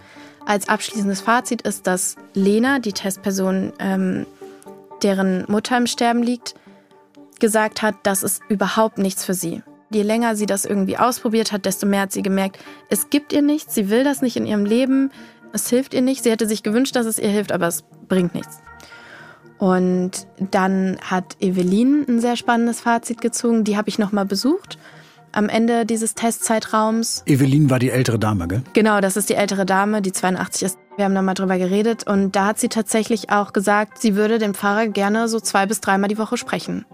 als 0.46 0.68
abschließendes 0.68 1.20
Fazit 1.20 1.62
ist, 1.62 1.86
dass 1.86 2.16
Lena, 2.32 2.78
die 2.78 2.92
Testperson, 2.92 3.72
ähm, 3.78 4.26
deren 5.02 5.44
Mutter 5.48 5.76
im 5.76 5.86
Sterben 5.86 6.22
liegt, 6.22 6.54
gesagt 7.38 7.82
hat, 7.82 7.96
das 8.04 8.22
ist 8.22 8.42
überhaupt 8.48 8.98
nichts 8.98 9.24
für 9.24 9.34
sie. 9.34 9.62
Je 9.90 10.02
länger 10.02 10.34
sie 10.34 10.46
das 10.46 10.64
irgendwie 10.64 10.96
ausprobiert 10.96 11.52
hat, 11.52 11.66
desto 11.66 11.86
mehr 11.86 12.02
hat 12.02 12.12
sie 12.12 12.22
gemerkt, 12.22 12.58
es 12.88 13.10
gibt 13.10 13.32
ihr 13.32 13.42
nichts, 13.42 13.74
sie 13.74 13.90
will 13.90 14.04
das 14.04 14.22
nicht 14.22 14.36
in 14.36 14.46
ihrem 14.46 14.64
Leben, 14.64 15.10
es 15.52 15.68
hilft 15.68 15.94
ihr 15.94 16.02
nicht. 16.02 16.22
Sie 16.22 16.30
hätte 16.30 16.46
sich 16.46 16.62
gewünscht, 16.62 16.96
dass 16.96 17.06
es 17.06 17.18
ihr 17.18 17.28
hilft, 17.28 17.52
aber 17.52 17.66
es 17.66 17.84
bringt 18.08 18.34
nichts. 18.34 18.62
Und 19.58 20.26
dann 20.38 20.98
hat 21.00 21.36
Evelyn 21.40 22.04
ein 22.08 22.20
sehr 22.20 22.36
spannendes 22.36 22.80
Fazit 22.80 23.20
gezogen. 23.20 23.64
Die 23.64 23.76
habe 23.76 23.88
ich 23.88 23.98
nochmal 23.98 24.26
besucht 24.26 24.78
am 25.36 25.48
Ende 25.48 25.84
dieses 25.84 26.14
Testzeitraums. 26.14 27.22
Evelyn 27.26 27.68
war 27.68 27.78
die 27.78 27.90
ältere 27.90 28.18
Dame, 28.18 28.48
gell? 28.48 28.62
Genau, 28.72 29.00
das 29.00 29.16
ist 29.16 29.28
die 29.28 29.34
ältere 29.34 29.66
Dame, 29.66 30.00
die 30.00 30.12
82 30.12 30.62
ist. 30.62 30.78
Wir 30.96 31.04
haben 31.04 31.12
nochmal 31.12 31.34
drüber 31.34 31.58
geredet 31.58 32.06
und 32.06 32.34
da 32.34 32.46
hat 32.46 32.58
sie 32.58 32.68
tatsächlich 32.68 33.30
auch 33.30 33.52
gesagt, 33.52 34.00
sie 34.00 34.16
würde 34.16 34.38
dem 34.38 34.54
Pfarrer 34.54 34.88
gerne 34.88 35.28
so 35.28 35.38
zwei 35.38 35.66
bis 35.66 35.82
dreimal 35.82 36.08
die 36.08 36.16
Woche 36.16 36.38
sprechen. 36.38 36.86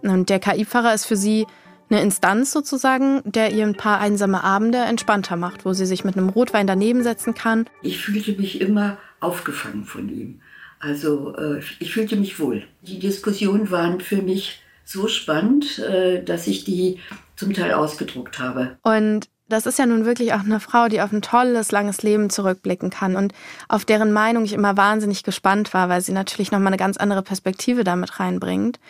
Und 0.00 0.30
der 0.30 0.38
KI-Pfarrer 0.38 0.94
ist 0.94 1.04
für 1.04 1.16
sie 1.16 1.46
eine 1.90 2.00
Instanz 2.00 2.52
sozusagen, 2.52 3.20
der 3.26 3.52
ihr 3.52 3.66
ein 3.66 3.76
paar 3.76 4.00
einsame 4.00 4.42
Abende 4.42 4.78
entspannter 4.78 5.36
macht, 5.36 5.66
wo 5.66 5.74
sie 5.74 5.84
sich 5.84 6.04
mit 6.04 6.16
einem 6.16 6.30
Rotwein 6.30 6.66
daneben 6.66 7.02
setzen 7.02 7.34
kann. 7.34 7.66
Ich 7.82 8.00
fühlte 8.00 8.32
mich 8.32 8.62
immer 8.62 8.96
aufgefangen 9.20 9.84
von 9.84 10.08
ihm. 10.08 10.40
Also 10.80 11.36
äh, 11.36 11.60
ich 11.80 11.92
fühlte 11.92 12.16
mich 12.16 12.38
wohl. 12.38 12.64
Die 12.80 12.98
Diskussionen 12.98 13.70
waren 13.70 14.00
für 14.00 14.22
mich 14.22 14.62
so 14.84 15.08
spannend, 15.08 15.78
äh, 15.78 16.22
dass 16.22 16.46
ich 16.46 16.64
die 16.64 16.98
zum 17.36 17.52
Teil 17.52 17.72
ausgedruckt 17.72 18.38
habe. 18.38 18.78
Und 18.82 19.28
das 19.48 19.66
ist 19.66 19.78
ja 19.78 19.86
nun 19.86 20.06
wirklich 20.06 20.32
auch 20.32 20.40
eine 20.40 20.60
Frau, 20.60 20.88
die 20.88 21.02
auf 21.02 21.12
ein 21.12 21.22
tolles, 21.22 21.70
langes 21.70 22.02
Leben 22.02 22.30
zurückblicken 22.30 22.90
kann 22.90 23.16
und 23.16 23.34
auf 23.68 23.84
deren 23.84 24.12
Meinung 24.12 24.44
ich 24.44 24.54
immer 24.54 24.76
wahnsinnig 24.76 25.22
gespannt 25.22 25.74
war, 25.74 25.88
weil 25.88 26.00
sie 26.00 26.12
natürlich 26.12 26.50
nochmal 26.50 26.68
eine 26.68 26.78
ganz 26.78 26.96
andere 26.96 27.22
Perspektive 27.22 27.84
damit 27.84 28.20
reinbringt. 28.20 28.80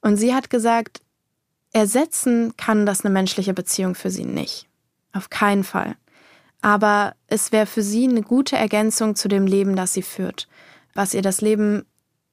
Und 0.00 0.16
sie 0.16 0.34
hat 0.34 0.48
gesagt, 0.48 1.02
Ersetzen 1.72 2.56
kann 2.56 2.84
das 2.84 3.04
eine 3.04 3.12
menschliche 3.12 3.54
Beziehung 3.54 3.94
für 3.94 4.10
sie 4.10 4.24
nicht. 4.24 4.66
Auf 5.12 5.30
keinen 5.30 5.64
Fall. 5.64 5.96
Aber 6.62 7.14
es 7.26 7.52
wäre 7.52 7.66
für 7.66 7.82
sie 7.82 8.08
eine 8.08 8.22
gute 8.22 8.56
Ergänzung 8.56 9.14
zu 9.14 9.28
dem 9.28 9.46
Leben, 9.46 9.76
das 9.76 9.92
sie 9.92 10.02
führt, 10.02 10.48
was 10.94 11.14
ihr 11.14 11.22
das 11.22 11.40
Leben 11.40 11.86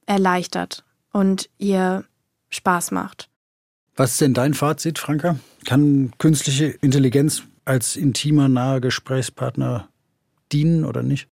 erleichtert 0.06 0.84
und 1.12 1.50
ihr 1.58 2.04
Spaß 2.50 2.92
macht. 2.92 3.30
Was 3.98 4.12
ist 4.12 4.22
denn 4.22 4.36
dein 4.36 4.54
Fazit, 4.54 5.00
Franka? 5.00 5.38
Kann 5.66 6.14
künstliche 6.20 6.68
Intelligenz 6.68 7.42
als 7.66 7.96
intimer, 7.96 8.48
naher 8.48 8.80
Gesprächspartner 8.80 9.90
dienen 10.52 10.86
oder 10.86 11.02
nicht? 11.02 11.28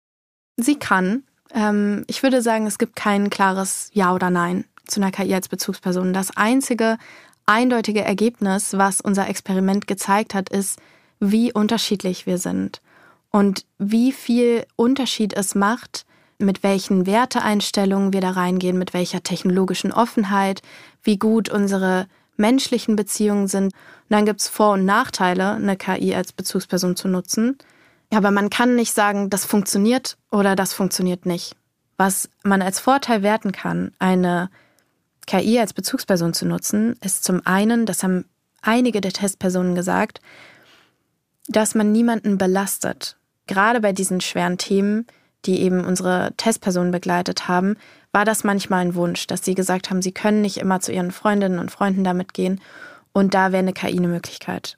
Sie 0.57 0.79
kann. 0.79 1.25
Ähm, 1.53 2.05
ich 2.07 2.22
würde 2.22 2.40
sagen, 2.40 2.68
es 2.68 2.79
gibt 2.79 2.94
kein 2.94 3.31
klares 3.31 3.90
Ja 3.92 4.14
oder 4.14 4.31
Nein 4.31 4.64
zu 4.87 5.01
einer 5.01 5.11
KI 5.11 5.35
als 5.35 5.48
Bezugsperson. 5.48 6.12
Das 6.12 6.37
Einzige, 6.37 6.98
eindeutige 7.46 8.03
Ergebnis, 8.03 8.75
was 8.75 9.01
unser 9.01 9.29
Experiment 9.29 9.88
gezeigt 9.88 10.33
hat, 10.33 10.48
ist, 10.48 10.79
wie 11.18 11.53
unterschiedlich 11.53 12.27
wir 12.27 12.38
sind 12.38 12.81
und 13.31 13.66
wie 13.79 14.12
viel 14.12 14.66
Unterschied 14.77 15.35
es 15.35 15.57
macht, 15.57 16.07
mit 16.38 16.62
welchen 16.62 17.07
Werteeinstellungen 17.07 18.12
wir 18.12 18.20
da 18.20 18.31
reingehen, 18.31 18.79
mit 18.79 18.94
welcher 18.94 19.25
technologischen 19.25 19.92
Offenheit, 19.92 20.62
wie 21.03 21.18
gut 21.18 21.48
unsere 21.48 22.07
menschlichen 22.37 22.97
Beziehungen 22.97 23.49
sind. 23.49 23.66
Und 23.66 23.73
dann 24.11 24.27
gibt 24.27 24.40
es 24.40 24.49
Vor- 24.49 24.73
und 24.73 24.85
Nachteile, 24.85 25.53
eine 25.53 25.77
KI 25.77 26.14
als 26.14 26.33
Bezugsperson 26.33 26.97
zu 26.97 27.09
nutzen. 27.09 27.59
Aber 28.11 28.31
man 28.31 28.51
kann 28.51 28.77
nicht 28.77 28.92
sagen, 28.92 29.31
das 29.31 29.45
funktioniert 29.45 30.16
oder 30.31 30.55
das 30.55 30.73
funktioniert 30.73 31.25
nicht. 31.27 31.57
Was 31.97 32.29
man 32.42 32.62
als 32.62 32.79
Vorteil 32.81 33.23
werten 33.23 33.53
kann, 33.53 33.92
eine 33.99 34.51
KI 35.27 35.59
als 35.59 35.73
Bezugsperson 35.73 36.35
zu 36.35 36.47
nutzen, 36.47 36.97
ist 37.03 37.25
zum 37.25 37.40
einen, 37.47 37.87
das 37.87 38.03
haben 38.03 38.25
einige 38.61 39.01
der 39.01 39.12
Testpersonen 39.12 39.75
gesagt, 39.75 40.21
dass 41.49 41.75
man 41.75 41.92
niemanden 41.92 42.38
belastet. 42.38 43.16
Gerade 43.47 43.81
bei 43.81 43.92
diesen 43.92 44.21
schweren 44.21 44.59
Themen, 44.59 45.07
die 45.45 45.61
eben 45.61 45.85
unsere 45.85 46.33
Testpersonen 46.37 46.92
begleitet 46.92 47.49
haben, 47.49 47.77
war 48.12 48.25
das 48.25 48.44
manchmal 48.44 48.81
ein 48.81 48.94
Wunsch, 48.94 49.27
dass 49.27 49.44
sie 49.44 49.55
gesagt 49.55 49.90
haben, 49.90 50.03
sie 50.03 50.12
können 50.12 50.42
nicht 50.42 50.59
immer 50.59 50.81
zu 50.81 50.92
ihren 50.92 51.11
Freundinnen 51.11 51.59
und 51.59 51.70
Freunden 51.70 52.05
damit 52.05 52.35
gehen 52.35 52.61
und 53.12 53.35
da 53.35 53.53
wäre 53.53 53.62
eine 53.62 53.72
KI 53.72 53.96
eine 53.96 54.09
Möglichkeit. 54.09 54.77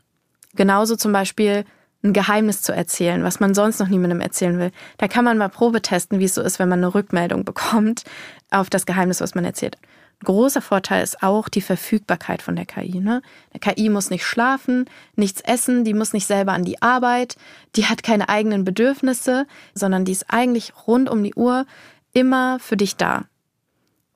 Genauso 0.54 0.96
zum 0.96 1.12
Beispiel 1.12 1.64
ein 2.04 2.12
Geheimnis 2.12 2.62
zu 2.62 2.72
erzählen, 2.72 3.24
was 3.24 3.40
man 3.40 3.54
sonst 3.54 3.80
noch 3.80 3.88
niemandem 3.88 4.20
erzählen 4.20 4.58
will. 4.58 4.70
Da 4.98 5.08
kann 5.08 5.24
man 5.24 5.38
mal 5.38 5.48
Probe 5.48 5.82
testen, 5.82 6.20
wie 6.20 6.26
es 6.26 6.34
so 6.34 6.42
ist, 6.42 6.58
wenn 6.58 6.68
man 6.68 6.80
eine 6.80 6.94
Rückmeldung 6.94 7.44
bekommt 7.46 8.04
auf 8.50 8.70
das 8.70 8.86
Geheimnis, 8.86 9.20
was 9.20 9.34
man 9.34 9.44
erzählt 9.44 9.78
großer 10.24 10.60
Vorteil 10.60 11.02
ist 11.02 11.22
auch 11.22 11.48
die 11.48 11.60
Verfügbarkeit 11.60 12.42
von 12.42 12.56
der 12.56 12.66
KI. 12.66 13.00
Ne? 13.00 13.22
Der 13.52 13.60
KI 13.60 13.88
muss 13.88 14.10
nicht 14.10 14.24
schlafen, 14.24 14.86
nichts 15.14 15.40
essen, 15.42 15.84
die 15.84 15.94
muss 15.94 16.12
nicht 16.12 16.26
selber 16.26 16.52
an 16.52 16.64
die 16.64 16.82
Arbeit, 16.82 17.36
die 17.76 17.86
hat 17.86 18.02
keine 18.02 18.28
eigenen 18.28 18.64
Bedürfnisse, 18.64 19.46
sondern 19.74 20.04
die 20.04 20.12
ist 20.12 20.26
eigentlich 20.28 20.72
rund 20.86 21.08
um 21.08 21.22
die 21.22 21.34
Uhr 21.34 21.66
immer 22.14 22.58
für 22.58 22.76
dich 22.76 22.96
da. 22.96 23.24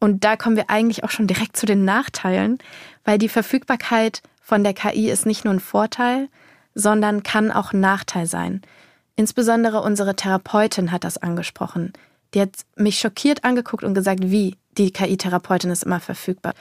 Und 0.01 0.25
da 0.25 0.37
kommen 0.37 0.57
wir 0.57 0.71
eigentlich 0.71 1.05
auch 1.05 1.11
schon 1.11 1.27
direkt 1.27 1.57
zu 1.57 1.67
den 1.67 1.85
Nachteilen, 1.85 2.59
weil 3.05 3.19
die 3.19 3.29
Verfügbarkeit 3.29 4.23
von 4.41 4.65
der 4.65 4.73
KI 4.73 5.11
ist 5.11 5.27
nicht 5.27 5.45
nur 5.45 5.53
ein 5.53 5.61
Vorteil, 5.61 6.29
sondern 6.75 7.23
kann 7.23 7.51
auch 7.51 7.73
ein 7.73 7.81
Nachteil 7.81 8.27
sein. 8.27 8.63
Insbesondere 9.17 9.83
unsere 9.83 10.15
Therapeutin 10.15 10.93
hat 10.93 11.03
das 11.03 11.19
angesprochen. 11.19 11.93
Die 12.35 12.41
hat 12.41 12.51
mich 12.77 12.99
schockiert 12.99 13.45
angeguckt 13.45 13.83
und 13.83 13.95
gesagt, 13.95 14.21
wie? 14.23 14.57
Die 14.77 14.93
KI-Therapeutin 14.93 15.71
ist 15.71 15.83
immer 15.83 15.99
verfügbar. 15.99 16.55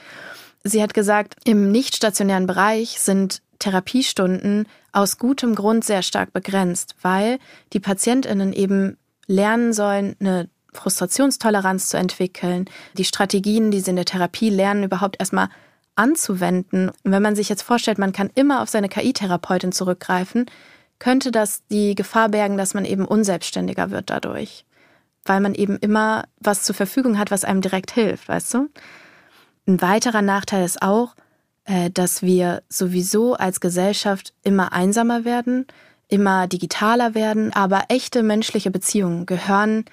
Sie 0.64 0.82
hat 0.82 0.92
gesagt, 0.92 1.36
im 1.44 1.70
nicht 1.70 1.94
stationären 1.94 2.48
Bereich 2.48 2.98
sind 2.98 3.42
Therapiestunden 3.60 4.66
aus 4.92 5.18
gutem 5.18 5.54
Grund 5.54 5.84
sehr 5.84 6.02
stark 6.02 6.32
begrenzt, 6.32 6.96
weil 7.02 7.38
die 7.72 7.80
Patientinnen 7.80 8.52
eben 8.52 8.96
lernen 9.26 9.72
sollen, 9.72 10.16
eine 10.18 10.48
Frustrationstoleranz 10.72 11.88
zu 11.88 11.96
entwickeln, 11.96 12.66
die 12.94 13.04
Strategien, 13.04 13.70
die 13.70 13.80
sie 13.80 13.90
in 13.90 13.96
der 13.96 14.04
Therapie 14.04 14.50
lernen, 14.50 14.84
überhaupt 14.84 15.16
erstmal 15.18 15.48
anzuwenden. 15.94 16.90
Und 16.90 17.12
wenn 17.12 17.22
man 17.22 17.36
sich 17.36 17.48
jetzt 17.48 17.62
vorstellt, 17.62 17.98
man 17.98 18.12
kann 18.12 18.30
immer 18.34 18.62
auf 18.62 18.68
seine 18.68 18.88
KI-Therapeutin 18.88 19.72
zurückgreifen, 19.72 20.46
könnte 20.98 21.30
das 21.30 21.62
die 21.70 21.94
Gefahr 21.94 22.28
bergen, 22.28 22.56
dass 22.56 22.74
man 22.74 22.84
eben 22.84 23.04
unselbstständiger 23.04 23.90
wird 23.90 24.10
dadurch 24.10 24.64
weil 25.28 25.40
man 25.40 25.54
eben 25.54 25.76
immer 25.76 26.24
was 26.40 26.62
zur 26.62 26.74
Verfügung 26.74 27.18
hat, 27.18 27.30
was 27.30 27.44
einem 27.44 27.60
direkt 27.60 27.90
hilft, 27.92 28.28
weißt 28.28 28.54
du? 28.54 28.68
Ein 29.66 29.80
weiterer 29.82 30.22
Nachteil 30.22 30.64
ist 30.64 30.82
auch, 30.82 31.14
äh, 31.64 31.90
dass 31.90 32.22
wir 32.22 32.62
sowieso 32.68 33.34
als 33.34 33.60
Gesellschaft 33.60 34.32
immer 34.42 34.72
einsamer 34.72 35.24
werden, 35.24 35.66
immer 36.08 36.46
digitaler 36.46 37.14
werden, 37.14 37.52
aber 37.52 37.84
echte 37.88 38.22
menschliche 38.22 38.70
Beziehungen 38.70 39.26
gehören 39.26 39.84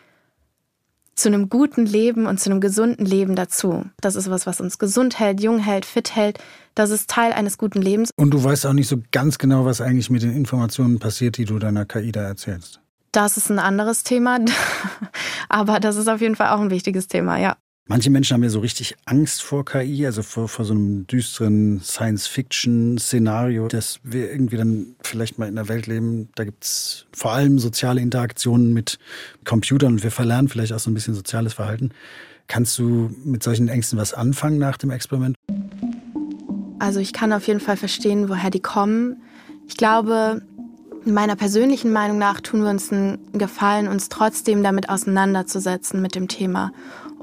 zu 1.15 1.29
einem 1.29 1.49
guten 1.49 1.85
Leben 1.85 2.25
und 2.25 2.39
zu 2.39 2.49
einem 2.49 2.59
gesunden 2.59 3.05
Leben 3.05 3.35
dazu. 3.35 3.85
Das 4.01 4.15
ist 4.15 4.29
was, 4.29 4.45
was 4.45 4.59
uns 4.61 4.77
gesund 4.77 5.19
hält, 5.19 5.41
jung 5.41 5.59
hält, 5.59 5.85
fit 5.85 6.15
hält. 6.15 6.39
Das 6.75 6.89
ist 6.89 7.09
Teil 7.09 7.31
eines 7.31 7.57
guten 7.57 7.81
Lebens. 7.81 8.11
Und 8.17 8.31
du 8.31 8.43
weißt 8.43 8.65
auch 8.65 8.73
nicht 8.73 8.89
so 8.89 8.97
ganz 9.11 9.37
genau, 9.37 9.65
was 9.65 9.79
eigentlich 9.79 10.09
mit 10.09 10.23
den 10.23 10.35
Informationen 10.35 10.99
passiert, 10.99 11.37
die 11.37 11.45
du 11.45 11.57
deiner 11.57 11.85
KI 11.85 12.11
da 12.11 12.21
erzählst. 12.21 12.81
Das 13.13 13.37
ist 13.37 13.49
ein 13.49 13.59
anderes 13.59 14.03
Thema, 14.03 14.39
aber 15.49 15.79
das 15.79 15.95
ist 15.95 16.09
auf 16.09 16.19
jeden 16.19 16.35
Fall 16.35 16.49
auch 16.49 16.59
ein 16.59 16.69
wichtiges 16.69 17.07
Thema, 17.07 17.37
ja. 17.37 17.55
Manche 17.87 18.09
Menschen 18.09 18.33
haben 18.33 18.41
ja 18.41 18.49
so 18.49 18.61
richtig 18.61 18.95
Angst 19.05 19.43
vor 19.43 19.63
KI, 19.63 20.07
also 20.07 20.23
vor, 20.23 20.47
vor 20.49 20.65
so 20.65 20.73
einem 20.73 21.05
düsteren 21.05 21.79
Science-Fiction-Szenario, 21.81 23.67
dass 23.67 23.99
wir 24.01 24.31
irgendwie 24.31 24.57
dann 24.57 24.95
vielleicht 25.03 25.37
mal 25.37 25.47
in 25.47 25.55
einer 25.55 25.67
Welt 25.67 25.85
leben, 25.85 26.29
da 26.33 26.45
gibt 26.45 26.63
es 26.63 27.05
vor 27.15 27.33
allem 27.33 27.59
soziale 27.59 28.01
Interaktionen 28.01 28.73
mit 28.73 28.97
Computern 29.43 29.93
und 29.93 30.03
wir 30.03 30.09
verlernen 30.09 30.49
vielleicht 30.49 30.73
auch 30.73 30.79
so 30.79 30.89
ein 30.89 30.95
bisschen 30.95 31.13
soziales 31.13 31.53
Verhalten. 31.53 31.91
Kannst 32.47 32.75
du 32.79 33.11
mit 33.23 33.43
solchen 33.43 33.67
Ängsten 33.67 33.99
was 33.99 34.15
anfangen 34.15 34.57
nach 34.57 34.77
dem 34.77 34.89
Experiment? 34.89 35.35
Also 36.79 36.99
ich 36.99 37.13
kann 37.13 37.31
auf 37.33 37.45
jeden 37.45 37.59
Fall 37.59 37.77
verstehen, 37.77 38.29
woher 38.29 38.49
die 38.49 38.61
kommen. 38.61 39.17
Ich 39.67 39.77
glaube, 39.77 40.41
Meiner 41.07 41.35
persönlichen 41.35 41.93
Meinung 41.93 42.17
nach 42.17 42.41
tun 42.41 42.63
wir 42.63 42.71
uns 42.71 42.91
einen 42.91 43.19
Gefallen, 43.33 43.87
uns 43.87 44.09
trotzdem 44.09 44.63
damit 44.63 44.89
auseinanderzusetzen 44.89 46.01
mit 46.01 46.15
dem 46.15 46.27
Thema 46.27 46.71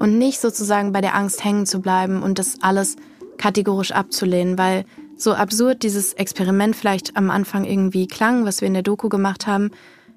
und 0.03 0.17
nicht 0.17 0.41
sozusagen 0.41 0.91
bei 0.91 0.99
der 0.99 1.15
Angst 1.15 1.45
hängen 1.45 1.65
zu 1.65 1.79
bleiben 1.79 2.23
und 2.23 2.37
das 2.37 2.57
alles 2.59 2.97
kategorisch 3.37 3.93
abzulehnen, 3.93 4.57
weil 4.57 4.83
so 5.15 5.33
absurd 5.33 5.81
dieses 5.81 6.11
Experiment 6.11 6.75
vielleicht 6.75 7.15
am 7.15 7.31
Anfang 7.31 7.63
irgendwie 7.63 8.07
klang, 8.07 8.43
was 8.43 8.59
wir 8.59 8.67
in 8.67 8.73
der 8.73 8.83
Doku 8.83 9.07
gemacht 9.07 9.47
haben, 9.47 9.71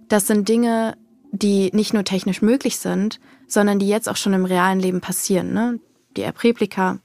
das 0.08 0.26
sind 0.26 0.48
Dinge, 0.48 0.96
die 1.30 1.70
nicht 1.72 1.94
nur 1.94 2.02
technisch 2.02 2.42
möglich 2.42 2.78
sind, 2.78 3.20
sondern 3.46 3.78
die 3.78 3.86
jetzt 3.86 4.08
auch 4.08 4.16
schon 4.16 4.32
im 4.32 4.44
realen 4.44 4.80
Leben 4.80 5.00
passieren. 5.00 5.52
Ne? 5.52 5.78
Die 6.16 6.22
App 6.22 6.42
Replika 6.42 6.98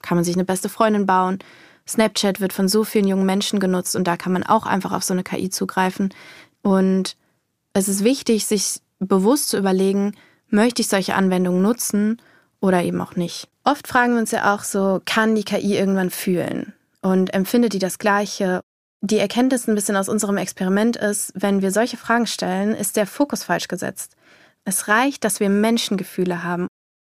kann 0.00 0.16
man 0.16 0.22
sich 0.22 0.36
eine 0.36 0.44
beste 0.44 0.68
Freundin 0.68 1.06
bauen. 1.06 1.40
Snapchat 1.88 2.40
wird 2.40 2.52
von 2.52 2.68
so 2.68 2.84
vielen 2.84 3.08
jungen 3.08 3.26
Menschen 3.26 3.58
genutzt 3.58 3.96
und 3.96 4.04
da 4.04 4.16
kann 4.16 4.32
man 4.32 4.44
auch 4.44 4.64
einfach 4.64 4.92
auf 4.92 5.02
so 5.02 5.12
eine 5.12 5.24
KI 5.24 5.50
zugreifen. 5.50 6.14
Und 6.62 7.16
es 7.72 7.88
ist 7.88 8.04
wichtig, 8.04 8.46
sich 8.46 8.80
bewusst 9.00 9.48
zu 9.48 9.58
überlegen, 9.58 10.12
möchte 10.50 10.82
ich 10.82 10.88
solche 10.88 11.16
Anwendungen 11.16 11.62
nutzen 11.62 12.22
oder 12.60 12.82
eben 12.82 13.00
auch 13.00 13.16
nicht. 13.16 13.48
Oft 13.64 13.86
fragen 13.86 14.14
wir 14.14 14.20
uns 14.20 14.30
ja 14.30 14.54
auch 14.54 14.62
so, 14.62 15.00
kann 15.04 15.34
die 15.34 15.44
KI 15.44 15.76
irgendwann 15.76 16.10
fühlen? 16.10 16.72
Und 17.00 17.32
empfindet 17.34 17.72
die 17.72 17.78
das 17.78 17.98
Gleiche? 17.98 18.60
Die 19.00 19.18
Erkenntnis 19.18 19.68
ein 19.68 19.74
bisschen 19.74 19.96
aus 19.96 20.08
unserem 20.08 20.36
Experiment 20.38 20.96
ist, 20.96 21.32
wenn 21.34 21.62
wir 21.62 21.70
solche 21.70 21.96
Fragen 21.96 22.26
stellen, 22.26 22.74
ist 22.74 22.96
der 22.96 23.06
Fokus 23.06 23.44
falsch 23.44 23.68
gesetzt. 23.68 24.16
Es 24.64 24.88
reicht, 24.88 25.24
dass 25.24 25.38
wir 25.38 25.48
Menschengefühle 25.48 26.42
haben. 26.42 26.66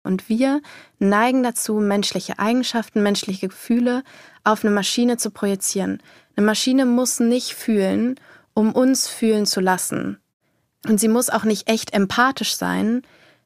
Und 0.04 0.30
wir 0.30 0.62
neigen 1.00 1.42
dazu, 1.44 1.76
menschliche 1.76 2.38
Eigenschaften, 2.38 3.02
menschliche 3.02 3.48
Gefühle 3.48 4.04
auf 4.44 4.64
eine 4.64 4.74
Maschine 4.74 5.18
zu 5.18 5.32
projizieren. 5.32 6.02
Eine 6.36 6.46
Maschine 6.46 6.86
muss 6.86 7.20
nicht 7.20 7.54
fühlen, 7.54 8.16
um 8.54 8.72
uns 8.72 9.08
fühlen 9.08 9.46
zu 9.46 9.62
lassen. 9.62 10.20
Und 10.88 11.00
sie 11.00 11.08
muss 11.08 11.30
auch 11.30 11.44
nicht 11.44 11.70
echt 11.70 11.94
empathisch 11.94 12.56
sein, 12.56 13.02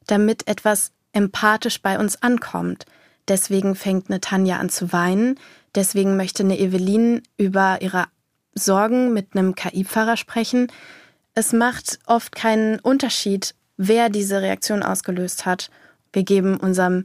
damit 0.06 0.48
etwas 0.48 0.92
empathisch 1.12 1.82
bei 1.82 1.98
uns 1.98 2.22
ankommt. 2.22 2.86
Deswegen 3.28 3.74
fängt 3.74 4.10
eine 4.10 4.20
Tanja 4.20 4.58
an 4.58 4.70
zu 4.70 4.92
weinen. 4.92 5.38
Deswegen 5.74 6.16
möchte 6.16 6.42
eine 6.42 6.58
Evelyn 6.58 7.22
über 7.36 7.78
ihre 7.80 8.06
Sorgen 8.54 9.12
mit 9.12 9.36
einem 9.36 9.54
KI-Pfarrer 9.54 10.16
sprechen. 10.16 10.66
Es 11.34 11.52
macht 11.52 12.00
oft 12.06 12.34
keinen 12.34 12.80
Unterschied, 12.80 13.54
wer 13.76 14.08
diese 14.08 14.42
Reaktion 14.42 14.82
ausgelöst 14.82 15.46
hat. 15.46 15.70
Wir 16.12 16.24
geben 16.24 16.56
unserem 16.56 17.04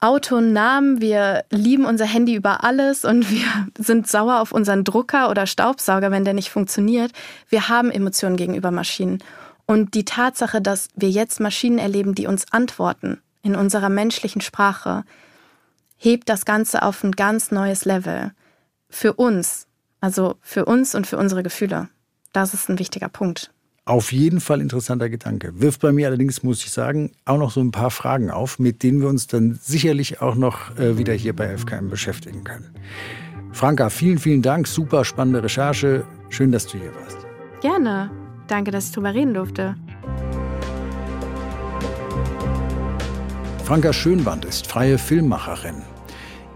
Auto 0.00 0.36
einen 0.36 0.52
Namen, 0.52 1.00
wir 1.00 1.44
lieben 1.50 1.86
unser 1.86 2.04
Handy 2.04 2.34
über 2.34 2.64
alles 2.64 3.04
und 3.04 3.30
wir 3.30 3.46
sind 3.78 4.08
sauer 4.08 4.40
auf 4.40 4.52
unseren 4.52 4.84
Drucker 4.84 5.30
oder 5.30 5.46
Staubsauger, 5.46 6.10
wenn 6.10 6.24
der 6.24 6.34
nicht 6.34 6.50
funktioniert. 6.50 7.12
Wir 7.48 7.68
haben 7.68 7.90
Emotionen 7.90 8.36
gegenüber 8.36 8.70
Maschinen. 8.70 9.20
Und 9.66 9.94
die 9.94 10.04
Tatsache, 10.04 10.60
dass 10.60 10.88
wir 10.94 11.08
jetzt 11.08 11.40
Maschinen 11.40 11.78
erleben, 11.78 12.14
die 12.14 12.26
uns 12.26 12.52
antworten 12.52 13.22
in 13.44 13.54
unserer 13.54 13.90
menschlichen 13.90 14.40
Sprache, 14.40 15.04
hebt 15.96 16.28
das 16.28 16.44
Ganze 16.44 16.82
auf 16.82 17.04
ein 17.04 17.12
ganz 17.12 17.52
neues 17.52 17.84
Level. 17.84 18.32
Für 18.88 19.12
uns, 19.12 19.66
also 20.00 20.36
für 20.40 20.64
uns 20.64 20.94
und 20.94 21.06
für 21.06 21.18
unsere 21.18 21.44
Gefühle. 21.44 21.88
Das 22.32 22.54
ist 22.54 22.68
ein 22.68 22.78
wichtiger 22.80 23.08
Punkt. 23.08 23.52
Auf 23.86 24.12
jeden 24.12 24.40
Fall 24.40 24.62
interessanter 24.62 25.10
Gedanke. 25.10 25.60
Wirft 25.60 25.82
bei 25.82 25.92
mir 25.92 26.08
allerdings, 26.08 26.42
muss 26.42 26.64
ich 26.64 26.70
sagen, 26.70 27.12
auch 27.26 27.36
noch 27.36 27.50
so 27.50 27.60
ein 27.60 27.70
paar 27.70 27.90
Fragen 27.90 28.30
auf, 28.30 28.58
mit 28.58 28.82
denen 28.82 29.02
wir 29.02 29.08
uns 29.08 29.26
dann 29.26 29.58
sicherlich 29.62 30.22
auch 30.22 30.36
noch 30.36 30.76
äh, 30.78 30.96
wieder 30.96 31.12
hier 31.12 31.36
bei 31.36 31.56
FKM 31.56 31.90
beschäftigen 31.90 32.44
können. 32.44 32.74
Franka, 33.52 33.90
vielen, 33.90 34.18
vielen 34.18 34.40
Dank. 34.40 34.66
Super 34.66 35.04
spannende 35.04 35.42
Recherche. 35.42 36.04
Schön, 36.30 36.50
dass 36.50 36.66
du 36.66 36.78
hier 36.78 36.94
warst. 36.94 37.18
Gerne. 37.60 38.10
Danke, 38.48 38.70
dass 38.70 38.86
ich 38.86 38.92
drüber 38.92 39.12
reden 39.12 39.34
durfte. 39.34 39.76
Franka 43.64 43.94
Schönwand 43.94 44.44
ist 44.44 44.66
freie 44.66 44.98
Filmmacherin. 44.98 45.76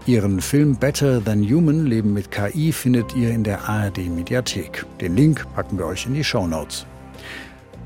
Ihren 0.05 0.39
Film 0.39 0.75
Better 0.75 1.23
Than 1.23 1.41
Human 1.41 1.87
Leben 1.87 2.13
mit 2.13 2.29
KI 2.29 2.71
findet 2.71 3.15
ihr 3.15 3.31
in 3.31 3.43
der 3.43 3.67
ARD 3.67 3.97
Mediathek. 4.09 4.85
Den 5.01 5.15
Link 5.15 5.43
packen 5.55 5.79
wir 5.79 5.87
euch 5.87 6.05
in 6.05 6.13
die 6.13 6.23
Show 6.23 6.45
Notes. 6.45 6.85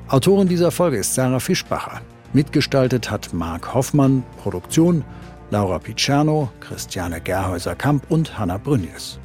Autorin 0.10 0.50
dieser 0.50 0.72
Folge 0.72 0.98
ist 0.98 1.16
Sarah 1.16 1.40
Fischbacher. 1.40 2.02
Mitgestaltet 2.34 3.10
hat 3.10 3.34
Marc 3.34 3.74
Hoffmann, 3.74 4.24
Produktion 4.42 5.06
Laura 5.52 5.80
Picerno, 5.80 6.50
Christiane 6.60 7.22
Gerhäuser-Kamp 7.22 8.12
und 8.12 8.38
Hanna 8.38 8.58
Brünjes. 8.58 9.20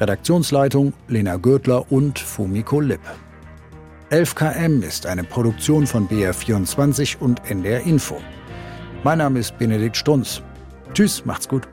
Redaktionsleitung 0.00 0.94
Lena 1.08 1.36
Gürtler 1.36 1.92
und 1.92 2.18
Fumiko 2.18 2.80
Lipp. 2.80 3.02
11KM 4.10 4.82
ist 4.82 5.04
eine 5.04 5.24
Produktion 5.24 5.86
von 5.86 6.08
BR24 6.08 7.18
und 7.18 7.50
NDR 7.50 7.82
Info. 7.82 8.16
Mein 9.04 9.18
Name 9.18 9.38
ist 9.38 9.56
Benedikt 9.58 9.96
Strunz. 9.96 10.42
Tschüss, 10.92 11.24
macht's 11.24 11.48
gut. 11.48 11.68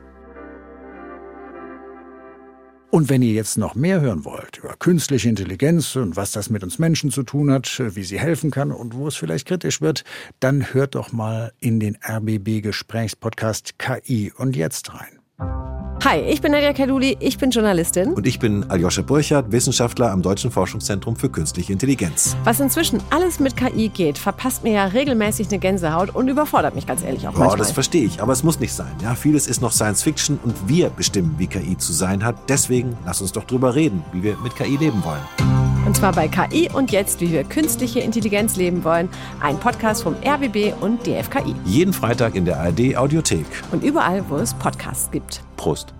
Und 2.90 3.08
wenn 3.08 3.22
ihr 3.22 3.32
jetzt 3.32 3.58
noch 3.58 3.74
mehr 3.74 4.00
hören 4.00 4.24
wollt 4.24 4.58
über 4.58 4.76
künstliche 4.78 5.28
Intelligenz 5.28 5.96
und 5.96 6.14
was 6.14 6.30
das 6.30 6.48
mit 6.48 6.62
uns 6.62 6.78
Menschen 6.78 7.10
zu 7.10 7.24
tun 7.24 7.50
hat, 7.50 7.82
wie 7.96 8.04
sie 8.04 8.20
helfen 8.20 8.52
kann 8.52 8.70
und 8.70 8.94
wo 8.94 9.08
es 9.08 9.16
vielleicht 9.16 9.48
kritisch 9.48 9.80
wird, 9.80 10.04
dann 10.38 10.72
hört 10.72 10.94
doch 10.94 11.10
mal 11.10 11.52
in 11.58 11.80
den 11.80 11.98
RBB 12.08 12.62
Gesprächspodcast 12.62 13.80
KI 13.80 14.32
und 14.36 14.54
jetzt 14.54 14.94
rein. 14.94 15.83
Hi, 16.04 16.20
ich 16.20 16.42
bin 16.42 16.52
Nadia 16.52 16.74
Kaluli, 16.74 17.16
ich 17.18 17.38
bin 17.38 17.50
Journalistin. 17.50 18.12
Und 18.12 18.26
ich 18.26 18.38
bin 18.38 18.70
Aljoscha 18.70 19.00
Burchardt, 19.00 19.50
Wissenschaftler 19.50 20.10
am 20.10 20.20
Deutschen 20.20 20.50
Forschungszentrum 20.50 21.16
für 21.16 21.30
Künstliche 21.30 21.72
Intelligenz. 21.72 22.36
Was 22.44 22.60
inzwischen 22.60 23.02
alles 23.08 23.40
mit 23.40 23.56
KI 23.56 23.88
geht, 23.88 24.18
verpasst 24.18 24.64
mir 24.64 24.74
ja 24.74 24.84
regelmäßig 24.84 25.48
eine 25.48 25.58
Gänsehaut 25.58 26.14
und 26.14 26.28
überfordert 26.28 26.74
mich 26.74 26.86
ganz 26.86 27.02
ehrlich 27.02 27.26
auch 27.26 27.32
oh, 27.34 27.38
manchmal. 27.38 27.56
das 27.56 27.72
verstehe 27.72 28.04
ich, 28.04 28.20
aber 28.20 28.34
es 28.34 28.42
muss 28.42 28.60
nicht 28.60 28.74
sein. 28.74 28.92
Ja, 29.02 29.14
vieles 29.14 29.46
ist 29.46 29.62
noch 29.62 29.72
Science 29.72 30.02
Fiction 30.02 30.38
und 30.44 30.68
wir 30.68 30.90
bestimmen, 30.90 31.36
wie 31.38 31.46
KI 31.46 31.78
zu 31.78 31.94
sein 31.94 32.22
hat. 32.22 32.36
Deswegen 32.50 32.98
lass 33.06 33.22
uns 33.22 33.32
doch 33.32 33.44
drüber 33.44 33.74
reden, 33.74 34.04
wie 34.12 34.22
wir 34.22 34.36
mit 34.42 34.54
KI 34.56 34.76
leben 34.76 35.02
wollen. 35.04 35.63
Und 35.94 36.00
zwar 36.00 36.12
bei 36.12 36.26
KI 36.26 36.68
und 36.72 36.90
jetzt, 36.90 37.20
wie 37.20 37.30
wir 37.30 37.44
künstliche 37.44 38.00
Intelligenz 38.00 38.56
leben 38.56 38.82
wollen. 38.82 39.08
Ein 39.40 39.60
Podcast 39.60 40.02
vom 40.02 40.16
RBB 40.26 40.72
und 40.80 41.06
DFKI. 41.06 41.54
Jeden 41.64 41.92
Freitag 41.92 42.34
in 42.34 42.44
der 42.44 42.58
ARD 42.58 42.96
Audiothek. 42.96 43.46
Und 43.70 43.84
überall, 43.84 44.28
wo 44.28 44.34
es 44.34 44.54
Podcasts 44.54 45.08
gibt. 45.12 45.42
Prost. 45.56 45.94